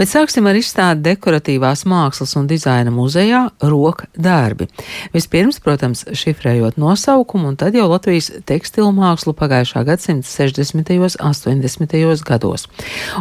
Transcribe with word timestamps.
Bet 0.00 0.08
sāksim 0.08 0.46
ar 0.48 0.56
izstādi 0.56 1.02
dekoratīvās 1.10 1.82
mākslas 1.84 2.32
un 2.40 2.46
dizaina 2.48 2.88
muzejā 2.94 3.42
Roka 3.68 4.06
darbi. 4.16 4.64
Vispirms, 5.12 5.58
protams, 5.60 6.06
šifrējot 6.16 6.78
nosaukumu, 6.80 7.50
un 7.52 7.58
tad 7.60 7.76
jau 7.76 7.84
Latvijas 7.90 8.30
tekstilu 8.48 8.94
mākslu 8.96 9.36
pagājušā 9.36 9.84
gadsimta 9.84 10.24
60. 10.24 10.96
un 10.96 11.36
80. 11.60 12.24
gados. 12.24 12.64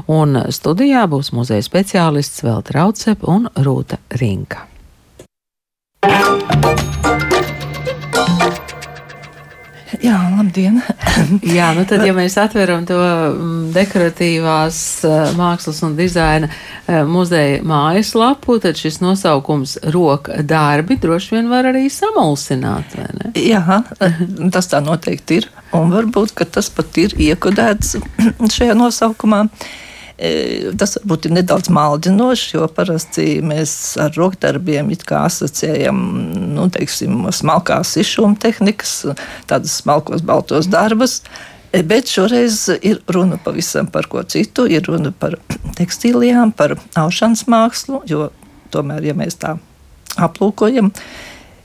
Un 0.07 0.39
studijā 0.55 1.03
būs 1.11 1.33
muzeja 1.35 1.67
speciālists 1.67 2.47
Velta 2.47 2.79
Raucep 2.79 3.27
un 3.27 3.51
Rūta 3.59 3.99
Rinka. 4.15 4.63
Jā, 9.97 10.17
labdien! 10.35 10.77
Jā, 11.57 11.71
nu 11.73 11.83
tad, 11.89 12.03
ja 12.05 12.13
mēs 12.13 12.35
atveram 12.37 12.85
to 12.87 12.97
mm, 12.99 13.71
dekoratīvās 13.73 14.81
eh, 15.09 15.31
mākslas 15.39 15.81
un 15.87 15.95
dizaina 15.97 16.49
eh, 16.49 17.01
muzeja 17.09 17.63
mājaslapu, 17.65 18.59
tad 18.61 18.77
šis 18.77 19.01
nosaukums 19.01 19.79
roka 19.95 20.43
darbi 20.45 20.99
droši 21.01 21.35
vien 21.39 21.49
var 21.49 21.71
arī 21.71 21.87
samulsināt, 21.93 22.95
vai 22.99 23.09
ne? 23.17 23.33
Jā, 23.41 23.81
tas 24.53 24.69
tā 24.69 24.83
noteikti 24.85 25.41
ir. 25.41 25.51
Un 25.75 25.89
varbūt, 25.93 26.37
ka 26.37 26.45
tas 26.45 26.69
pat 26.73 26.97
ir 27.01 27.17
iekodēts 27.17 27.97
šajā 28.55 28.77
nosaukumā. 28.77 29.45
E, 29.49 29.88
tas 30.79 30.97
varbūt 30.97 31.29
ir 31.29 31.35
nedaudz 31.37 31.69
maldinoši, 31.71 32.49
jo 32.57 32.65
parasti 32.75 33.39
mēs 33.45 33.71
ar 34.01 34.11
rokdarbiem 34.19 34.91
asociējam 35.19 36.01
nu, 36.55 36.67
teiksim, 36.73 37.29
smalkās 37.31 37.95
izšūmu 38.01 38.39
tehnikas, 38.41 39.05
tādas 39.47 39.79
smalkos 39.79 40.25
baltos 40.25 40.67
darbus. 40.67 41.21
E, 41.71 41.83
bet 41.85 42.09
šoreiz 42.09 42.65
ir 42.81 42.99
runa 43.07 43.37
pavisam 43.37 43.87
par 43.87 44.09
ko 44.09 44.23
citu. 44.23 44.65
Ir 44.67 44.83
runa 44.89 45.11
par 45.11 45.37
tekstīlijām, 45.77 46.51
par 46.51 46.75
aušanas 46.97 47.45
mākslu, 47.47 48.01
jo 48.09 48.29
tomēr, 48.73 49.11
ja 49.11 49.15
mēs 49.17 49.37
tā 49.39 49.55
aplūkojam, 50.19 50.91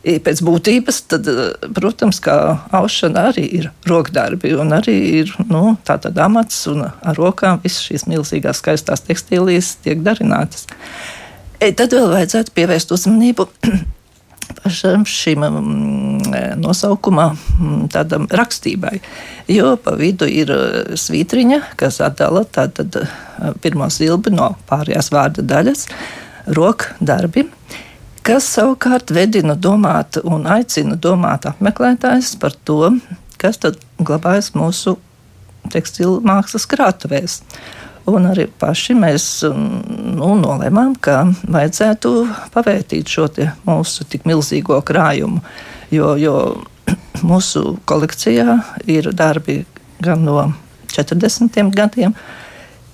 pēc 0.05 0.43
būtības, 0.45 1.01
tad, 1.09 1.29
eh, 1.29 1.69
protams, 1.75 2.21
kā 2.21 2.37
aušana 2.77 3.31
arī 3.33 3.45
ir 3.61 3.71
rokdarbi 3.89 4.53
un 4.61 4.77
arī 4.77 4.97
ir 5.21 5.35
nu, 5.49 5.77
tāds 5.85 6.13
amats, 6.21 6.67
un 6.69 6.85
ar 6.85 7.17
rokām 7.17 7.63
visas 7.63 7.87
šīs 7.89 8.07
milzīgās 8.11 8.61
skaistās 8.61 9.05
tekstīlijas 9.07 9.77
tiek 9.85 10.05
darinātas. 10.05 10.67
E, 11.61 11.73
tad 11.73 11.97
vēl 11.97 12.11
vajadzētu 12.13 12.53
pievērst 12.53 12.93
uzmanību 12.93 13.49
pašam 14.63 15.07
šim 15.09 15.41
mm, 15.41 16.61
nosaukumam, 16.61 17.39
mm, 17.61 17.89
tādam 17.95 18.29
rakstībai. 18.29 18.99
Jo 19.49 19.77
pa 19.81 19.97
vidu 19.97 20.29
ir 20.29 20.53
eh, 20.53 20.95
svītriņa, 21.01 21.63
kas 21.81 22.03
atdala 22.05 22.45
pirmo 23.65 23.89
silbi 23.89 24.31
no 24.37 24.53
pārējās 24.69 25.11
vārda 25.15 25.43
daļas, 25.49 25.89
rokdarbi 26.53 27.49
kas 28.25 28.47
savukārt 28.57 29.13
vedina 29.15 29.55
domāt 29.55 30.19
un 30.25 30.47
aicina 30.49 30.97
domāt 30.97 31.47
apmeklētājus 31.51 32.35
par 32.41 32.55
to, 32.65 32.95
kas 33.41 33.61
tad 33.61 33.81
glabājas 34.01 34.55
mūsu 34.57 34.97
tekstilu 35.73 36.21
mākslas 36.25 36.67
krātuvēs. 36.71 37.41
Un 38.09 38.27
arī 38.29 38.45
paši 38.61 38.97
mēs 39.01 39.27
nu, 39.49 40.35
nolēmām, 40.37 40.93
ka 41.01 41.23
vajadzētu 41.49 42.13
pavērtīt 42.53 43.09
šo 43.09 43.31
mūsu 43.65 44.05
tik 44.09 44.27
milzīgo 44.29 44.81
krājumu. 44.85 45.41
Jo, 45.93 46.13
jo 46.21 46.37
mūsu 47.31 47.79
kolekcijā 47.89 48.59
ir 48.93 49.09
darbi 49.17 49.63
gan 50.05 50.25
no 50.27 50.51
40 50.93 51.73
gadiem, 51.75 52.13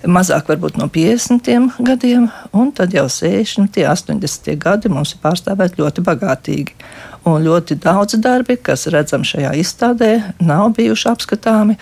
mazāk 0.09 0.49
varbūt 0.49 0.79
no 0.81 0.89
50 0.89 1.81
gadiem, 1.85 2.29
un 2.57 2.71
tad 2.73 2.95
jau 2.95 3.07
60, 3.11 3.77
80 3.85 4.57
gadi 4.61 4.93
mums 4.93 5.15
ir 5.15 5.21
pārstāvēti 5.23 5.83
ļoti 5.83 6.05
bagātīgi. 6.07 6.77
Un 7.29 7.45
ļoti 7.45 7.77
daudz 7.83 8.17
darbi, 8.23 8.57
kas 8.57 8.89
redzam 8.93 9.25
šajā 9.27 9.53
izstādē, 9.61 10.13
nav 10.41 10.73
bijuši 10.79 11.09
apskatāmi 11.11 11.77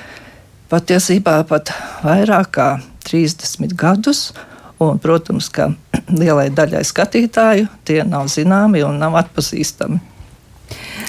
patiesībā 0.72 1.40
pat 1.48 1.70
vairāk 2.02 2.50
kā 2.58 2.68
30 3.06 3.74
gadus. 3.78 4.32
Un, 4.78 4.98
protams, 5.02 5.48
ka 5.50 5.72
lielai 6.20 6.50
daļai 6.54 6.84
skatītāju 6.86 7.70
tie 7.86 8.02
nav 8.06 8.30
zināmi 8.30 8.84
un 8.86 8.98
nav 9.02 9.18
atpazīstami. 9.22 9.98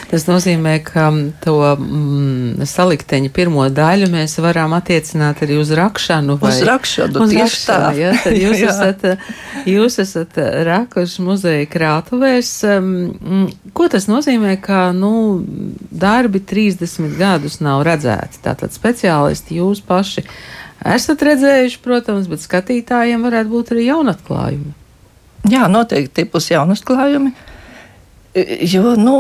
Tas 0.10 0.24
nozīmē, 0.26 0.80
ka 0.82 1.12
to 1.44 1.56
mm, 1.76 2.66
salikteņa 2.66 3.30
pirmo 3.34 3.68
daļu 3.70 4.08
mēs 4.10 4.40
varam 4.42 4.74
attiecināt 4.74 5.44
arī 5.46 5.60
uz 5.62 5.70
rakšanu. 5.78 6.40
Vai, 6.42 6.50
uz 6.50 6.64
rakšanu, 6.66 7.26
uz 7.28 7.34
tieši 7.36 7.44
rakšanu, 7.44 7.68
tā. 7.70 7.92
Ja? 8.00 8.14
Tad 8.24 8.38
jūs, 8.44 8.64
esat, 8.72 9.06
jūs 9.70 10.00
esat 10.02 10.40
rakuši 10.66 11.26
muzeja 11.28 11.68
krātuvēs. 11.70 12.54
Mm, 12.66 13.44
ko 13.78 13.86
tas 13.94 14.10
nozīmē, 14.10 14.56
ka 14.64 14.88
nu, 14.98 15.12
darbi 15.94 16.42
30 16.42 17.14
gadus 17.20 17.60
nav 17.62 17.84
redzēti? 17.86 18.42
Tātad 18.48 18.74
speciālisti 18.74 19.60
jūs 19.62 19.84
paši 19.86 20.26
esat 20.90 21.22
redzējuši, 21.30 21.84
protams, 21.86 22.26
bet 22.32 22.42
skatītājiem 22.42 23.30
varētu 23.30 23.54
būt 23.54 23.76
arī 23.76 23.86
jaunatklājumi. 23.92 24.74
Jā, 25.54 25.70
noteikti 25.72 26.26
būs 26.34 26.50
jaunatklājumi. 26.52 27.36
Jo 28.38 28.92
nu, 28.94 29.14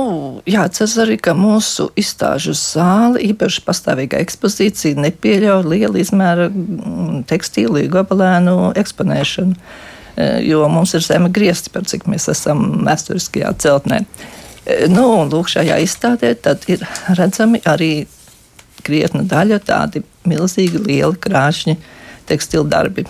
jāatcerās 0.45 0.93
arī, 1.01 1.15
ka 1.17 1.33
mūsu 1.33 1.87
izstāžu 1.97 2.53
zāle, 2.53 3.17
īpaši 3.31 3.63
pastāvīga 3.65 4.19
ekspozīcija, 4.21 4.99
nepieļauj 5.01 5.65
lielu 5.65 5.97
izmēru 6.03 6.45
mm, 6.51 7.23
tekstīlu 7.29 7.87
gabalēnu 7.89 8.75
eksponēšanu. 8.77 9.57
E, 10.13 10.27
jo 10.45 10.61
mums 10.69 10.93
ir 10.93 11.01
zeme 11.05 11.31
griezti, 11.33 11.73
par 11.73 11.87
cik 11.89 12.05
mēs 12.11 12.29
esam 12.29 12.83
vēsturiskajā 12.85 13.55
celtnē. 13.65 14.03
E, 14.03 14.77
nu, 14.93 15.07
un 15.23 15.33
lūk, 15.33 15.49
šajā 15.55 15.79
izstādē 15.87 16.35
ir 16.69 16.85
redzami 17.17 17.63
arī 17.65 17.93
krietna 18.85 19.25
daļa 19.25 19.59
tādi 19.65 20.03
milzīgi 20.29 20.83
lieli 20.85 21.17
krāšņi 21.17 21.79
tekstilu 22.29 22.69
darbi. 22.69 23.07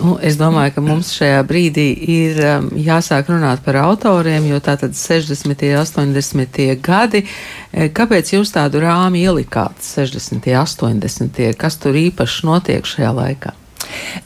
Nu, 0.00 0.16
es 0.18 0.34
domāju, 0.34 0.74
ka 0.74 0.82
mums 0.82 1.12
šajā 1.14 1.42
brīdī 1.46 1.86
ir 2.10 2.40
um, 2.42 2.68
jāsāk 2.74 3.28
runāt 3.30 3.62
par 3.62 3.78
autoriem, 3.84 4.48
jo 4.50 4.58
tātad 4.64 4.96
60. 4.98 5.62
un 5.70 6.14
80. 6.18 6.62
gadi. 6.82 7.22
E, 7.70 7.88
kāpēc 7.94 8.34
jūs 8.34 8.50
tādu 8.56 8.82
rāmi 8.82 9.22
ielikāt 9.22 9.78
60. 9.86 10.50
un 10.50 11.04
80. 11.04 11.52
kas 11.60 11.78
tur 11.78 11.94
īpaši 12.00 12.48
notiek 12.48 12.90
šajā 12.90 13.12
laikā? 13.14 13.54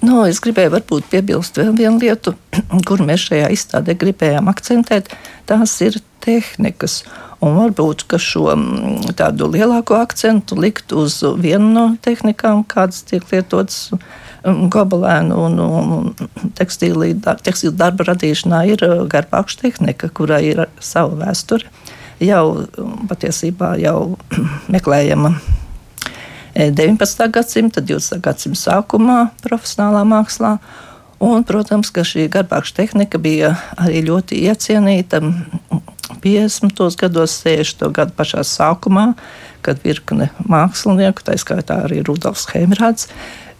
Nu, 0.00 0.22
es 0.24 0.40
gribēju 0.40 0.72
varbūt 0.72 1.08
piebilst 1.12 1.60
vēl 1.60 1.74
vienu 1.76 2.00
lietu, 2.00 2.32
kur 2.88 3.04
mēs 3.04 3.28
šajā 3.28 3.50
izstādē 3.52 3.96
gribējām 3.98 4.48
akcentēt. 4.48 5.12
Tās 5.48 5.74
ir 5.84 6.00
tehnikas. 6.24 7.02
Un 7.44 7.54
varbūt 7.54 8.06
šo 8.18 8.50
tādu 9.18 9.50
lielāko 9.52 10.00
akcentu 10.00 10.56
likt 10.58 10.96
uz 10.96 11.20
vienu 11.38 11.68
no 11.70 11.84
tehnikām, 12.02 12.64
kādas 12.66 13.04
tiek 13.06 13.22
lietotas 13.30 13.92
gobelēnu 14.44 15.38
un, 15.46 15.58
un 15.58 16.52
tekstīlu 16.58 17.12
darba 17.76 18.06
radīšanā 18.12 18.64
ir 18.72 18.84
uh, 18.86 19.04
garbākša 19.10 19.62
tehnika, 19.64 20.10
kurai 20.14 20.42
ir 20.52 20.66
sava 20.80 21.16
vēsture. 21.24 21.70
Jau 22.22 22.66
patiesībā 23.10 23.76
jau 23.82 24.18
meklējama 24.74 25.36
19. 26.58 27.24
E, 27.24 27.30
gadsimta, 27.30 27.82
20. 27.84 28.22
gadsimta 28.24 28.58
sākumā 28.58 29.18
profesionālā 29.44 30.02
mākslā. 30.08 30.56
Un, 31.22 31.42
protams, 31.42 31.90
ka 31.90 32.04
šī 32.06 32.28
garbākša 32.30 32.76
tehnika 32.76 33.18
bija 33.18 33.56
arī 33.78 34.04
ļoti 34.06 34.38
iecienīta 34.46 35.18
50. 36.22 36.78
gados, 36.98 37.34
60. 37.42 37.88
gadu 37.94 38.14
pašā 38.18 38.44
sākumā, 38.46 39.12
kad 39.66 39.82
virkne 39.82 40.30
mākslinieku, 40.46 41.26
tā 41.26 41.34
skaitā 41.38 41.82
arī 41.88 42.04
Rudolfs 42.06 42.46
Heimrāds, 42.52 43.10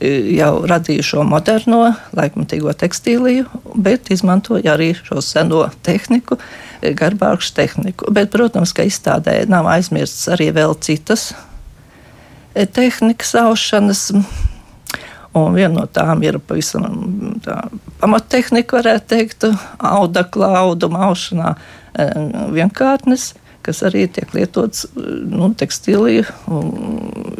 jau 0.01 0.53
radīja 0.69 1.03
šo 1.03 1.25
moderno, 1.27 1.93
laikmatīgo 2.17 2.73
tekstīliju, 2.79 3.47
bet 3.75 4.11
izmantoja 4.15 4.77
arī 4.77 4.93
šo 4.95 5.23
seno 5.25 5.65
tehniku, 5.87 6.39
garbākšu 6.83 7.55
tehniku. 7.57 8.13
Bet, 8.15 8.31
protams, 8.35 8.73
ka 8.77 8.87
izstādē 8.87 9.41
nav 9.51 9.67
aizmirstas 9.73 10.31
arī 10.37 10.53
vēl 10.55 10.77
citas 10.85 11.33
e, 12.55 12.67
tehnikas 12.67 13.35
aušanas. 13.43 14.05
Un 15.39 15.53
viena 15.55 15.75
no 15.75 15.85
tām 15.91 16.23
ir 16.25 16.39
pavisam 16.41 16.87
pamattehnika, 18.01 18.79
varētu 18.79 19.11
teikt, 19.11 19.51
audekla, 19.79 20.55
auduma 20.63 21.09
aušanā 21.11 21.53
e, 21.55 22.09
vienkārtnes 22.55 23.33
kas 23.69 23.85
arī 23.87 24.07
tiek 24.11 24.33
lietots 24.37 24.89
nu, 24.97 25.53
tekstīlī 25.61 26.23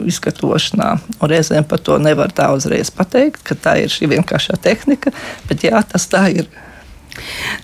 izgatavošanā. 0.09 0.93
Un 1.19 1.33
reizēm 1.33 1.67
par 1.69 1.83
to 1.85 1.99
nevar 2.03 2.33
tā 2.37 2.51
uzreiz 2.55 2.93
pateikt, 2.95 3.43
ka 3.49 3.57
tā 3.59 3.79
ir 3.83 3.93
šī 3.93 4.13
vienkāršā 4.15 4.61
tehnika, 4.63 5.15
bet 5.49 5.67
jā, 5.67 5.81
tas 5.89 6.09
tā 6.13 6.29
ir. 6.37 6.49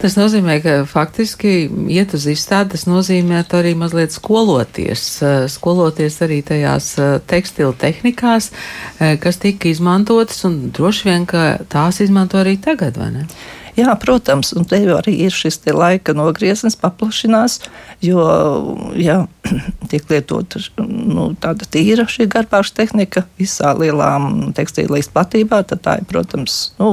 Tas 0.01 0.17
nozīmē, 0.19 0.57
ka 0.65 0.73
faktiski 0.91 1.69
iet 1.95 2.15
uz 2.17 2.27
izstādi, 2.31 2.75
tas 2.75 2.87
nozīmē 2.91 3.45
arī 3.55 3.75
mazliet 3.79 4.15
skoloties, 4.15 5.05
skoloties 5.53 6.19
arī 6.27 6.41
tajās 6.47 6.95
tekstilu 7.31 7.75
tehnikās, 7.79 8.51
kas 8.99 9.43
tika 9.43 9.71
izmantotas, 9.71 10.43
un 10.49 10.73
droši 10.75 11.11
vien, 11.11 11.29
ka 11.31 11.45
tās 11.71 12.03
izmanto 12.05 12.41
arī 12.41 12.57
tagad, 12.59 12.99
vai 12.99 13.13
ne? 13.15 13.29
Jā, 13.75 13.91
protams, 13.99 14.53
un 14.55 14.67
te 14.71 14.79
arī 14.95 15.17
ir 15.27 15.35
šis 15.35 15.59
laika 15.75 16.15
nogrieznis, 16.15 16.77
paplašinās, 16.79 17.59
jo 18.05 18.23
jā, 18.95 19.25
tiek 19.91 20.07
lietota 20.13 20.63
nu, 20.79 21.33
tāda 21.43 21.67
tīra 21.67 22.07
šī 22.07 22.29
garbāša 22.31 22.77
tehnika 22.79 23.25
visā 23.41 23.73
lielā 23.75 24.13
tekstīlijas 24.55 25.11
platībā. 25.11 25.65
Tad 25.67 25.83
tā 25.83 25.97
ir, 25.99 26.07
protams, 26.07 26.59
nu, 26.79 26.93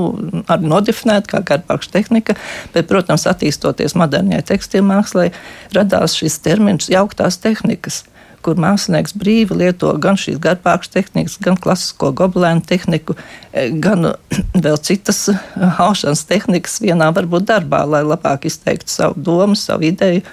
arī 0.50 0.72
nodefinēta 0.74 1.36
kā 1.36 1.44
garbāša 1.54 1.94
tehnika, 2.00 2.38
bet, 2.74 2.90
protams, 2.90 3.28
attīstoties 3.30 3.94
modernajai 4.02 4.48
tekstīlmākslai, 4.56 5.30
radās 5.78 6.18
šis 6.18 6.42
termins 6.42 6.90
jauktās 6.90 7.38
tehnikas 7.46 8.08
kur 8.46 8.60
mākslinieks 8.62 9.16
brīvi 9.18 9.58
lieto 9.64 9.92
gan 10.02 10.20
šīs 10.20 10.40
garbākas 10.42 10.92
tehnikas, 10.94 11.38
gan 11.42 11.60
klasisko 11.62 12.12
gobelēnu 12.18 12.66
tehniku, 12.68 13.16
eh, 13.54 13.72
gan 13.84 14.14
vēl 14.66 14.80
citas 14.84 15.28
haušanas 15.80 16.26
eh, 16.26 16.30
tehnikas 16.36 16.80
vienā 16.84 17.12
varbūt 17.16 17.48
darbā, 17.52 17.84
lai 17.90 18.04
labāk 18.06 18.50
izteiktu 18.50 18.92
savu 18.92 19.22
domu, 19.22 19.58
savu 19.60 19.90
ideju 19.92 20.26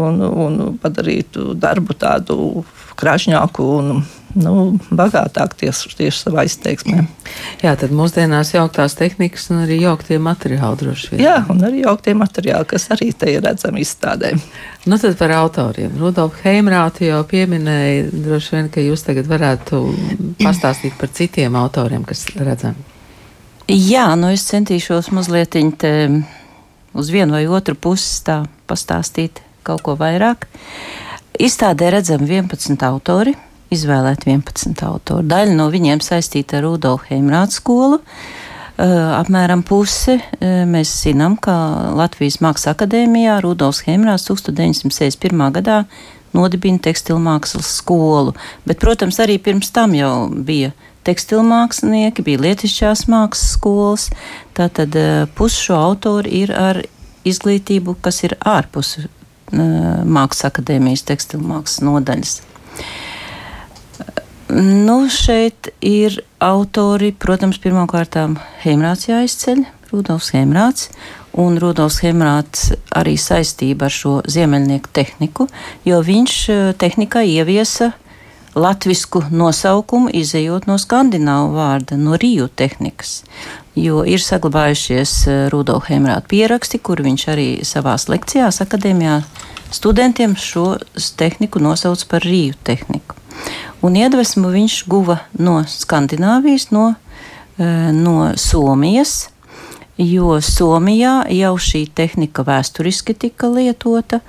un, 0.00 0.20
un 0.22 0.60
padarītu 0.82 1.54
darbu 1.58 1.96
tādu 1.98 2.64
krāšņāku 2.98 3.70
un 3.78 4.04
nu, 4.38 4.78
bagātāk 4.94 5.54
tieši, 5.60 5.92
tieši 5.98 6.24
savā 6.26 6.44
izteiksmē. 6.48 7.04
Jā, 7.62 7.74
tad 7.80 7.94
mūsdienās 7.94 8.52
jauktās 8.54 8.96
tehnikas 8.98 9.48
un 9.54 9.62
arī 9.64 9.80
jauktie 9.82 10.18
materiāli 10.22 10.80
droši 10.82 11.10
vien. 11.12 11.22
Jā, 11.24 11.36
un 11.52 11.62
arī 11.66 11.84
jauktie 11.84 12.14
materiāli, 12.18 12.68
kas 12.70 12.88
arī 12.94 13.10
te 13.16 13.30
ir 13.32 13.44
redzami 13.44 13.84
izstādē. 13.84 14.34
Nu 14.90 14.98
tad 15.00 15.16
par 15.20 15.32
autoriem. 15.38 15.94
Rudolf 16.00 16.42
Heimrāti 16.44 17.08
jau 17.08 17.22
pieminēja, 17.28 18.10
droši 18.26 18.56
vien, 18.56 18.72
ka 18.74 18.84
jūs 18.84 19.06
tagad 19.06 19.30
varētu 19.30 19.80
pastāstīt 20.42 20.98
par 21.00 21.12
citiem 21.14 21.56
autoriem, 21.58 22.04
kas 22.08 22.26
redzami. 22.36 22.90
Jā, 23.70 24.10
nu 24.20 24.28
es 24.34 24.44
centīšos 24.50 25.08
mazliet 25.16 25.56
uz 26.94 27.10
vienu 27.10 27.32
vai 27.38 27.46
otru 27.48 27.74
pusi 27.74 28.20
tā 28.26 28.42
pastāstīt 28.68 29.40
kaut 29.64 29.80
ko 29.86 29.96
vairāk. 29.96 30.44
Izstādē 31.40 31.88
redzam 31.90 32.22
11 32.28 32.84
autori, 32.86 33.32
izvēlēt 33.74 34.26
11 34.28 34.82
autori. 34.86 35.26
Daļa 35.30 35.54
no 35.58 35.68
viņiem 35.72 36.02
saistīta 36.04 36.58
ar 36.58 36.68
Rudolfu 36.68 37.12
Heimrāta 37.12 37.58
skolu. 37.58 38.00
Uh, 38.74 39.12
apmēram 39.20 39.60
pusi 39.62 40.16
uh, 40.16 40.64
mēs 40.66 40.90
zinām, 41.04 41.36
ka 41.38 41.52
Latvijas 41.94 42.40
Mākslas 42.42 42.72
akadēmijā 42.72 43.36
Rudolfs 43.44 43.84
Heimrāts 43.86 44.26
1961. 44.26 45.44
gadā 45.54 45.84
nodibina 46.34 46.82
tekstilmākslas 46.82 47.68
skolu, 47.76 48.32
bet, 48.66 48.80
protams, 48.82 49.20
arī 49.22 49.36
pirms 49.38 49.70
tam 49.70 49.94
jau 49.94 50.26
bija 50.26 50.72
tekstilmākslinieki, 51.06 52.24
bija 52.26 52.42
lietišķās 52.48 53.04
mākslas 53.14 53.54
skolas, 53.54 54.08
tātad 54.58 54.98
uh, 54.98 55.28
pusi 55.38 55.68
šo 55.68 55.78
autoru 55.78 56.26
ir 56.42 56.50
ar 56.58 56.82
izglītību, 57.24 57.94
kas 58.02 58.24
ir 58.26 58.34
ārpus 58.42 58.96
Mākslas 59.54 60.48
akadēmijas 60.48 61.04
tekstilmākslas 61.06 61.84
nodaļas. 61.84 62.34
Nu, 64.56 65.08
šeit 65.10 65.72
ir 65.82 66.20
autori, 66.38 67.08
protams, 67.10 67.56
pirmkārt, 67.58 68.14
Heimrāts 68.62 69.08
jāizceļ, 69.08 69.64
Rudolfs 69.90 70.28
Heimrāts. 70.30 70.92
Un 71.34 71.56
Rudolfs 71.58 71.96
Heimrāts 72.04 72.68
arī 72.94 73.16
saistība 73.18 73.88
ar 73.88 73.94
šo 73.94 74.12
ziemeļnieku 74.30 74.92
tehniku, 74.94 75.48
jo 75.82 75.98
viņš 76.06 76.34
eh, 76.54 76.60
tehnikā 76.78 77.24
ieviesa 77.26 77.90
latvisku 78.54 79.24
nosaukumu, 79.34 80.12
izējot 80.14 80.68
no 80.70 80.78
skandināvu 80.78 81.56
vārda, 81.56 81.98
no 81.98 82.14
rīju 82.14 82.46
tehnikas. 82.54 83.24
Jo 83.74 84.04
ir 84.06 84.22
saglabājušies 84.22 85.16
eh, 85.26 85.40
Rudolfa 85.50 85.96
Heimrāta 85.96 86.30
pieraksti, 86.30 86.78
kur 86.78 87.02
viņš 87.02 87.26
arī 87.34 87.48
savās 87.66 88.06
lekcijās 88.06 88.62
akadēmijā 88.62 89.18
studentiem 89.74 90.38
šo 90.38 90.76
tehniku 91.18 91.58
nosauc 91.58 92.06
par 92.06 92.22
rīju 92.22 92.54
tehniku. 92.62 93.18
Un 93.84 93.98
iedvesmu 94.00 94.48
viņš 94.48 94.78
guva 94.88 95.18
no 95.36 95.58
Skandināvijas, 95.68 96.70
no, 96.72 96.94
eh, 97.58 97.92
no 97.92 98.32
Somijas, 98.40 99.28
jo 100.00 100.40
Somijā 100.40 101.28
jau 101.28 101.58
šī 101.60 101.92
tehnika 101.94 102.42
vēsturiski 102.42 103.14
tika 103.14 103.48
lietota. 103.48 104.20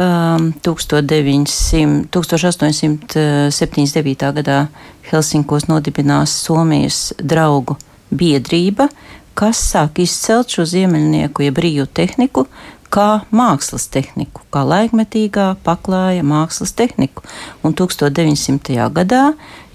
Um, 0.00 0.54
1900, 0.64 2.08
1879. 2.14 4.32
gadā 4.32 4.68
Helsinkos 5.10 5.66
nodibinās 5.68 6.30
Somijas 6.46 7.12
draugu 7.20 7.76
biedrība, 8.08 8.88
kas 9.34 9.60
sāk 9.74 9.98
izcelt 10.00 10.48
šo 10.54 10.64
ziemeļnieku, 10.64 11.42
jeb 11.44 11.54
brīvu 11.58 11.84
tehniku, 11.92 12.46
kā 12.90 13.22
mākslas 13.34 13.86
tehniku, 13.92 14.42
kā 14.52 14.64
laikmetīgā 14.66 15.54
paklāja 15.64 16.24
mākslas 16.26 16.74
tehniku. 16.76 17.24
Un 17.62 17.74
1900. 17.78 18.88
gadā 18.94 19.24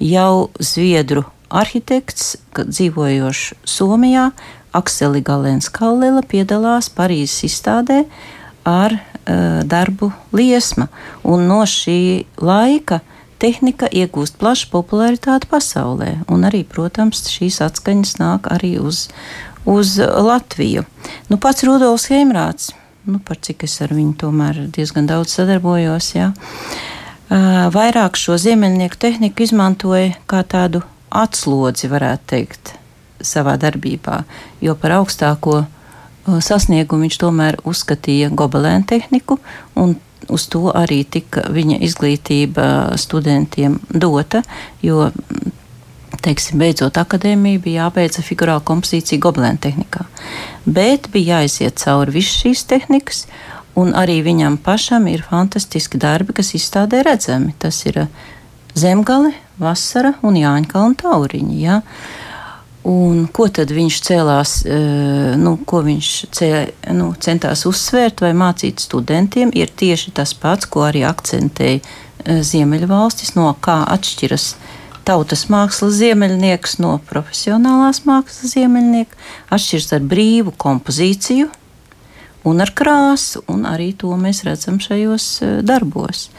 jau 0.04 0.50
Zviedru 0.60 1.26
arhitekts, 1.50 2.36
dzīvojošs 2.58 3.56
Somijā, 3.68 4.30
Akseli 4.76 5.22
Galēns 5.24 5.70
Kallela 5.72 6.24
piedalās 6.28 6.90
Parīzes 6.92 7.46
izstādē 7.48 8.04
ar 8.68 8.98
uh, 8.98 9.62
darbu 9.64 10.12
liesma. 10.36 10.90
Un 11.24 11.48
no 11.48 11.62
šī 11.70 12.26
laika 12.44 13.00
tehnika 13.40 13.88
iegūst 13.88 14.40
plašu 14.42 14.72
popularitāti 14.74 15.48
pasaulē. 15.52 16.18
Un 16.32 16.48
arī, 16.48 16.66
protams, 16.68 17.24
šīs 17.32 17.62
atskaņas 17.64 18.18
nāk 18.20 18.50
arī 18.52 18.76
uz, 18.82 19.08
uz 19.64 19.96
Latviju. 20.00 20.84
Nu, 21.30 21.40
pats 21.40 21.64
Rudolfs 21.68 22.10
Heimrāts 22.12 22.74
nu, 23.06 23.20
par 23.24 23.40
cik 23.42 23.66
es 23.68 23.78
ar 23.86 23.94
viņu 23.96 24.16
tomēr 24.22 24.66
diezgan 24.76 25.08
daudz 25.10 25.36
sadarbojos. 25.38 26.12
Jā. 26.16 26.32
Vairāk 27.76 28.18
šo 28.20 28.38
ziemeļnieku 28.42 29.00
tehniku 29.02 29.46
izmantoja 29.46 30.14
kā 30.30 30.44
tādu 30.46 30.84
atslodzi, 31.16 31.90
varētu 31.90 32.30
teikt, 32.34 32.76
savā 33.26 33.56
darbībā, 33.62 34.24
jo 34.62 34.76
par 34.78 35.00
augstāko 35.00 35.64
sasniegumu 36.26 37.06
viņš 37.06 37.18
tomēr 37.22 37.58
uzskatīja 37.66 38.32
gobelēnu 38.34 38.88
tehniku, 38.90 39.40
un 39.78 39.96
uz 40.30 40.48
to 40.50 40.72
arī 40.74 41.04
tika 41.06 41.46
viņa 41.54 41.80
izglītība 41.86 42.68
studentiem 42.98 43.78
dota, 43.90 44.42
jo 44.82 45.10
teiksim, 46.26 46.60
beidzot 46.62 46.98
akadēmiju, 47.00 47.62
bija 47.66 47.86
jābeidza 47.86 48.24
figurāla 48.26 48.64
kompozīcija 48.66 49.22
gobelēna 49.22 49.62
tehnikā. 49.62 50.06
Bet 50.66 51.10
bija 51.14 51.40
jāiziet 51.42 51.80
cauri 51.82 52.18
visas 52.18 52.42
šīs 52.42 52.66
tehnikas, 52.70 53.26
un 53.80 53.94
arī 53.98 54.22
viņam 54.26 54.58
pašam 54.64 55.08
ir 55.12 55.26
fantastiski 55.28 56.00
darbi, 56.02 56.36
kas 56.38 56.54
izstādē 56.58 57.04
redzami. 57.06 57.54
Tas 57.60 57.82
ir 57.86 58.06
uh, 58.06 58.22
zemgale, 58.78 59.34
vasara 59.62 60.16
un 60.26 60.40
Jāņkalna 60.40 60.98
tauriņi. 61.04 61.60
Ja? 61.64 61.82
Un 62.86 63.26
ko 63.34 63.48
tad 63.50 63.72
viņš 63.74 64.00
cēlās, 64.06 64.56
uh, 64.66 65.36
nu, 65.42 65.58
ko 65.68 65.84
viņš 65.86 66.14
cē, 66.36 66.50
nu, 66.98 67.12
centās 67.20 67.66
uzsvērt 67.70 68.26
vai 68.26 68.34
mācīt 68.38 68.84
studentiem, 68.84 69.54
ir 69.54 69.74
tieši 69.74 70.16
tas 70.16 70.34
pats, 70.38 70.70
ko 70.70 70.88
arī 70.88 71.06
akcentēja 71.08 71.82
uh, 71.82 72.42
Ziemeļvalstis, 72.46 73.36
no 73.38 73.52
kā 73.62 73.84
atšķiras 73.98 74.54
tautas 75.06 75.46
mākslas 75.54 75.98
ziemeļnieks 76.00 76.80
no 76.84 76.96
profesionālās 77.10 78.04
mākslas 78.08 78.56
ziemeļnieka, 78.56 79.20
atšķiras 79.54 79.94
ar 79.98 80.08
brīvu 80.14 80.56
kompozīciju 80.62 81.52
un 82.46 82.62
ar 82.62 82.72
krāsu, 82.78 83.44
un 83.52 83.66
arī 83.70 83.92
to 83.98 84.14
mēs 84.20 84.44
redzam 84.48 84.80
šajos 84.82 85.30
eh, 85.42 85.54
darbos. 85.66 86.30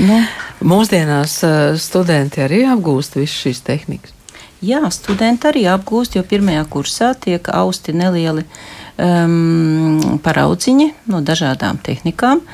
Nu. 0.00 0.18
Mūsdienās 0.64 1.38
eh, 1.46 1.60
studenti 1.80 2.44
arī 2.44 2.64
apgūst 2.72 3.18
visu 3.20 3.46
šīs 3.46 3.62
tehnikas. 3.66 4.18
Jā, 4.62 4.84
studenti 4.94 5.48
arī 5.50 5.64
apgūst, 5.66 6.14
jo 6.14 6.22
pirmajā 6.22 6.62
kursā 6.70 7.08
tiek 7.18 7.48
austi 7.50 7.90
nelieli 7.98 8.44
um, 8.94 10.18
paraudziņi 10.22 10.86
no 11.10 11.18
dažādām 11.18 11.80
tehnikām, 11.82 12.44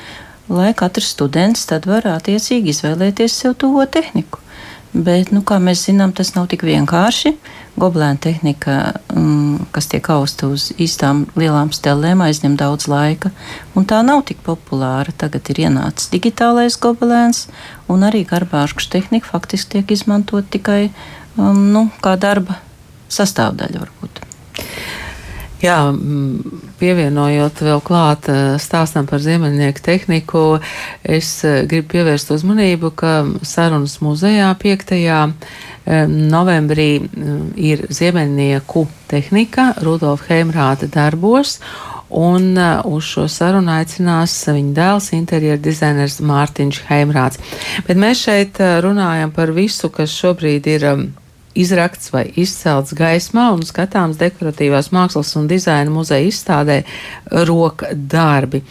lai 0.49 0.71
katrs 0.73 1.11
students 1.13 1.67
tad 1.69 1.85
var 1.85 2.07
attiecīgi 2.09 2.73
izvēlēties 2.73 3.35
sev 3.43 3.53
tuvo 3.61 3.85
tehniku. 3.85 4.41
Bet, 4.89 5.29
nu, 5.29 5.43
kā 5.45 5.59
mēs 5.61 5.83
zinām, 5.85 6.13
tas 6.17 6.31
nav 6.33 6.47
tik 6.49 6.63
vienkārši. 6.65 7.35
Goblēna 7.79 8.17
tehnika, 8.19 8.77
um, 9.13 9.59
kas 9.71 9.85
tiek 9.91 10.07
austa 10.09 10.49
uz 10.49 10.71
īstām 10.81 11.27
lielām 11.37 11.69
stelēm, 11.75 12.23
aizņem 12.25 12.55
daudz 12.59 12.89
laika, 12.89 13.29
un 13.77 13.85
tā 13.87 14.01
nav 14.05 14.23
tik 14.27 14.41
populāra. 14.45 15.13
Tagad 15.13 15.51
ir 15.53 15.61
ienācis 15.67 16.09
digitālais 16.11 16.79
gobelēns, 16.81 17.45
un 17.87 18.07
arī 18.07 18.25
garbāžu 18.27 18.81
tehnika 18.89 19.29
faktiski 19.29 19.77
tiek 19.77 19.93
izmantot 19.93 20.49
tikai 20.49 20.89
um, 21.37 21.69
nu, 21.69 21.85
kā 22.01 22.17
darba 22.17 22.57
sastāvdaļa 23.13 23.85
varbūt. 23.85 24.23
Jā, 25.61 25.79
pievienojot 26.79 27.61
vēl 27.67 27.83
klāt 27.85 28.29
stāstam 28.63 29.05
par 29.09 29.21
ziemeļnieku 29.23 29.83
tehniku, 29.85 30.43
es 31.03 31.29
gribu 31.43 31.91
pievērst 31.93 32.31
uzmanību, 32.35 32.93
ka 32.95 33.13
sarunas 33.43 33.99
muzejā 34.03 34.49
5. 34.63 34.95
novembrī 36.09 36.89
ir 37.59 37.85
ziemeļnieku 37.91 38.87
tehnika 39.11 39.73
Rudolf 39.85 40.27
Heimrāta 40.31 40.89
darbos. 40.89 41.59
Un 42.09 42.57
uz 42.89 43.05
šo 43.05 43.27
sarunu 43.29 43.69
aicinās 43.69 44.33
viņa 44.49 44.71
dēls, 44.73 45.11
interjeru 45.13 45.61
dizainers 45.61 46.15
Mārtiņš 46.25 46.79
Heimrāts. 46.87 47.37
Bet 47.85 48.01
mēs 48.01 48.23
šeit 48.25 48.57
runājam 48.81 49.29
par 49.35 49.53
visu, 49.53 49.91
kas 49.93 50.09
šobrīd 50.17 50.65
ir 50.73 50.87
izrakts 51.57 52.11
vai 52.13 52.25
izcelts 52.39 52.93
gaismā 52.97 53.49
un 53.55 53.63
skatāms 53.65 54.19
dekoratīvās 54.19 54.91
mākslas 54.95 55.35
un 55.39 55.47
dizaina 55.49 55.91
muzeja 55.93 56.27
izstādē 56.29 56.81
roka 57.49 57.93
darbi. 57.93 58.63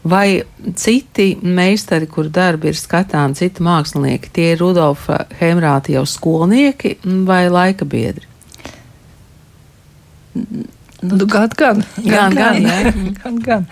Vai 0.00 0.40
citi 0.80 1.34
meistari, 1.42 2.08
kur 2.08 2.30
darbi 2.32 2.70
ir 2.70 2.78
skatāmi, 2.78 3.36
citi 3.36 3.64
mākslinieki, 3.64 4.32
tie 4.32 4.52
ir 4.54 4.62
Rudolfa 4.62 5.26
Heimrāta 5.40 5.92
jau 5.92 6.06
skolnieki 6.08 6.96
vai 7.28 7.42
laika 7.52 7.84
biedri? 7.84 8.24
Nu, 10.32 11.16
nu, 11.16 11.26
gan, 11.26 11.48
gan, 11.56 11.84
gan, 12.04 12.34
gan, 12.34 12.62
gan, 12.64 13.12
gan, 13.22 13.38
gan. 13.44 13.68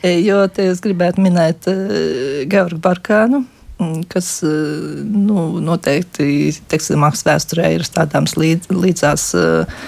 E, 0.00 0.14
jo 0.22 0.40
te 0.52 0.70
es 0.72 0.80
gribētu 0.84 1.24
minēt 1.24 1.68
uh, 1.68 2.44
Georgu 2.48 2.80
Barkānu, 2.84 3.42
kas 4.12 4.30
uh, 4.46 4.52
nu, 5.04 5.48
noteikti 5.64 6.52
tekstīla 6.70 7.02
mākslas 7.06 7.26
vēsturē 7.28 7.72
ir 7.76 7.86
stādāms 7.86 8.36
līdz, 8.38 8.72
līdzās 8.74 9.28
uh, 9.38 9.82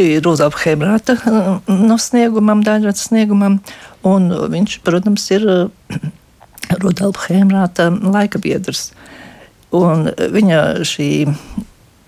Rūzāpa 0.00 0.60
Hebrāta 0.62 1.16
no 1.66 1.96
sniegumam, 1.98 2.62
daļrads 2.64 3.08
sniegumam, 3.08 3.58
un 4.06 4.28
viņš, 4.52 4.78
protams, 4.86 5.26
ir 5.34 5.46
Rudolfa 6.82 7.34
Hebrāta 7.34 7.90
laika 7.90 8.38
biedrs. 8.42 8.92
Un 9.74 10.08
viņa 10.34 10.62
šī 10.86 11.10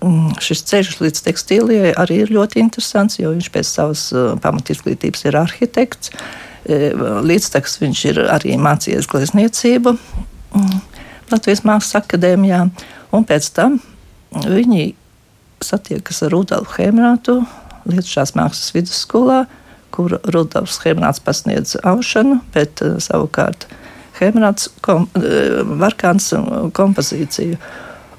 Mm, 0.03 0.33
šis 0.43 0.65
ceļš 0.67 0.97
līdz 0.99 1.21
tekstīlijai 1.23 1.91
arī 1.99 2.23
ir 2.25 2.31
ļoti 2.35 2.59
interesants, 2.59 3.19
jo 3.21 3.31
viņš 3.31 3.49
pēc 3.53 3.69
savas 3.69 4.01
pamatizglītības 4.43 5.23
ir 5.29 5.37
arhitekts. 5.39 6.11
Līdztekus 7.23 7.77
viņš 7.79 8.01
ir 8.11 8.19
arī 8.31 8.57
mācījies 8.59 9.07
glezniecību 9.11 9.93
mm, 9.95 10.81
Latvijas 11.31 11.63
Mākslas 11.67 12.01
akadēmijā, 12.03 12.65
un 13.15 13.25
pēc 13.27 13.49
tam 13.55 13.79
viņi 14.33 14.93
satiekas 15.63 16.23
ar 16.25 16.33
Rudolfu 16.33 16.81
Hemrātu 16.81 17.41
Lietušās 17.89 18.33
mākslas 18.37 18.71
vidusskolā, 18.75 19.43
kur 19.93 20.17
Rudolfs 20.33 20.79
Hemrāts 20.85 21.21
pasniedz 21.23 21.75
aušanu, 21.83 22.39
bet 22.55 22.81
uh, 22.83 22.95
savukārt 23.03 23.67
Hemrāts 24.19 24.69
kom, 24.85 25.09
uh, 25.19 25.61
Varkāns 25.81 26.31
kompozīciju. 26.77 27.59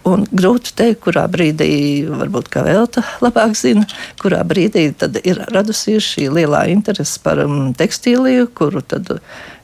Un 0.04 0.26
grūti 0.28 0.74
teikt, 0.76 1.00
kurā 1.06 1.24
brīdī, 1.32 2.04
varbūt 2.04 2.50
kā 2.52 2.64
Velta 2.66 3.00
labāk 3.24 3.54
zina, 3.56 3.86
kurā 4.20 4.42
brīdī 4.44 4.90
ir 5.24 5.40
radusies 5.54 6.04
šī 6.04 6.26
lielā 6.28 6.66
interese 6.72 7.20
par 7.24 7.40
um, 7.40 7.70
tekstīliju, 7.76 8.50
kuru 8.56 8.82
tad 8.84 9.08
e, 9.14 9.20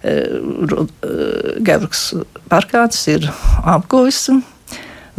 e, 0.08 0.14
Georgs 1.66 2.04
Parkāts 2.48 3.02
ir 3.12 3.28
apguvis. 3.68 4.30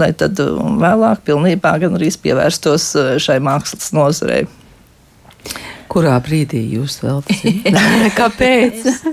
Lai 0.01 0.09
tad 0.17 0.41
um, 0.41 0.79
vēlāk 0.81 1.21
pilnībā 1.29 1.75
gan 1.83 1.99
arī 1.99 2.09
pievērstos 2.23 2.87
e, 2.97 3.05
šai 3.21 3.37
mākslas 3.45 3.93
nozarei. 3.93 4.47
Kurā 5.91 6.15
brīdī 6.23 6.63
jūs 6.79 6.97
vēl 7.03 7.21
zināt? 7.29 8.09
Kāpēc? 8.19 8.87
Es 8.89 9.03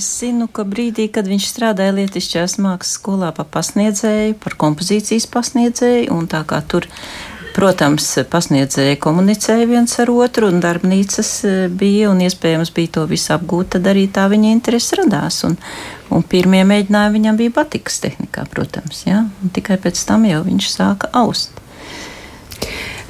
zinu, 0.00 0.48
ka 0.48 0.64
brīdī, 0.68 1.08
kad 1.12 1.28
viņš 1.28 1.48
strādāja 1.50 1.94
Lietišķās 1.96 2.58
mākslas 2.62 2.96
skolā 2.98 3.32
par 3.36 3.48
pasniedzēju, 3.52 4.38
par 4.42 4.56
kompozīcijas 4.60 5.28
pasniedzēju, 5.32 6.10
un 6.14 6.28
tā 6.30 6.42
kā 6.48 6.60
tur, 6.68 6.88
protams, 7.56 8.06
pasniedzēji 8.32 9.00
komunicēja 9.02 9.68
viens 9.68 9.96
ar 10.00 10.12
otru, 10.14 10.48
un 10.52 10.60
darbnīcas 10.64 11.32
e, 11.44 11.54
bija, 11.68 12.10
un 12.12 12.22
iespējams 12.24 12.72
bija 12.76 12.94
to 12.98 13.06
visu 13.10 13.34
apgūt, 13.36 13.74
tad 13.76 13.88
arī 13.92 14.06
tā 14.12 14.28
viņa 14.32 14.52
interese 14.52 14.98
radās. 15.02 15.42
Un, 15.48 15.58
un 16.12 16.24
pirmie 16.24 16.64
mēģinājumi 16.68 17.18
viņam 17.18 17.40
bija 17.40 17.56
patikas 17.62 18.00
tehnikā, 18.04 18.46
protams, 18.52 19.04
ja? 19.08 19.26
un 19.42 19.52
tikai 19.54 19.80
pēc 19.82 20.06
tam 20.08 20.28
jau 20.28 20.44
viņš 20.48 20.70
sāka 20.76 21.12
aust. 21.22 21.61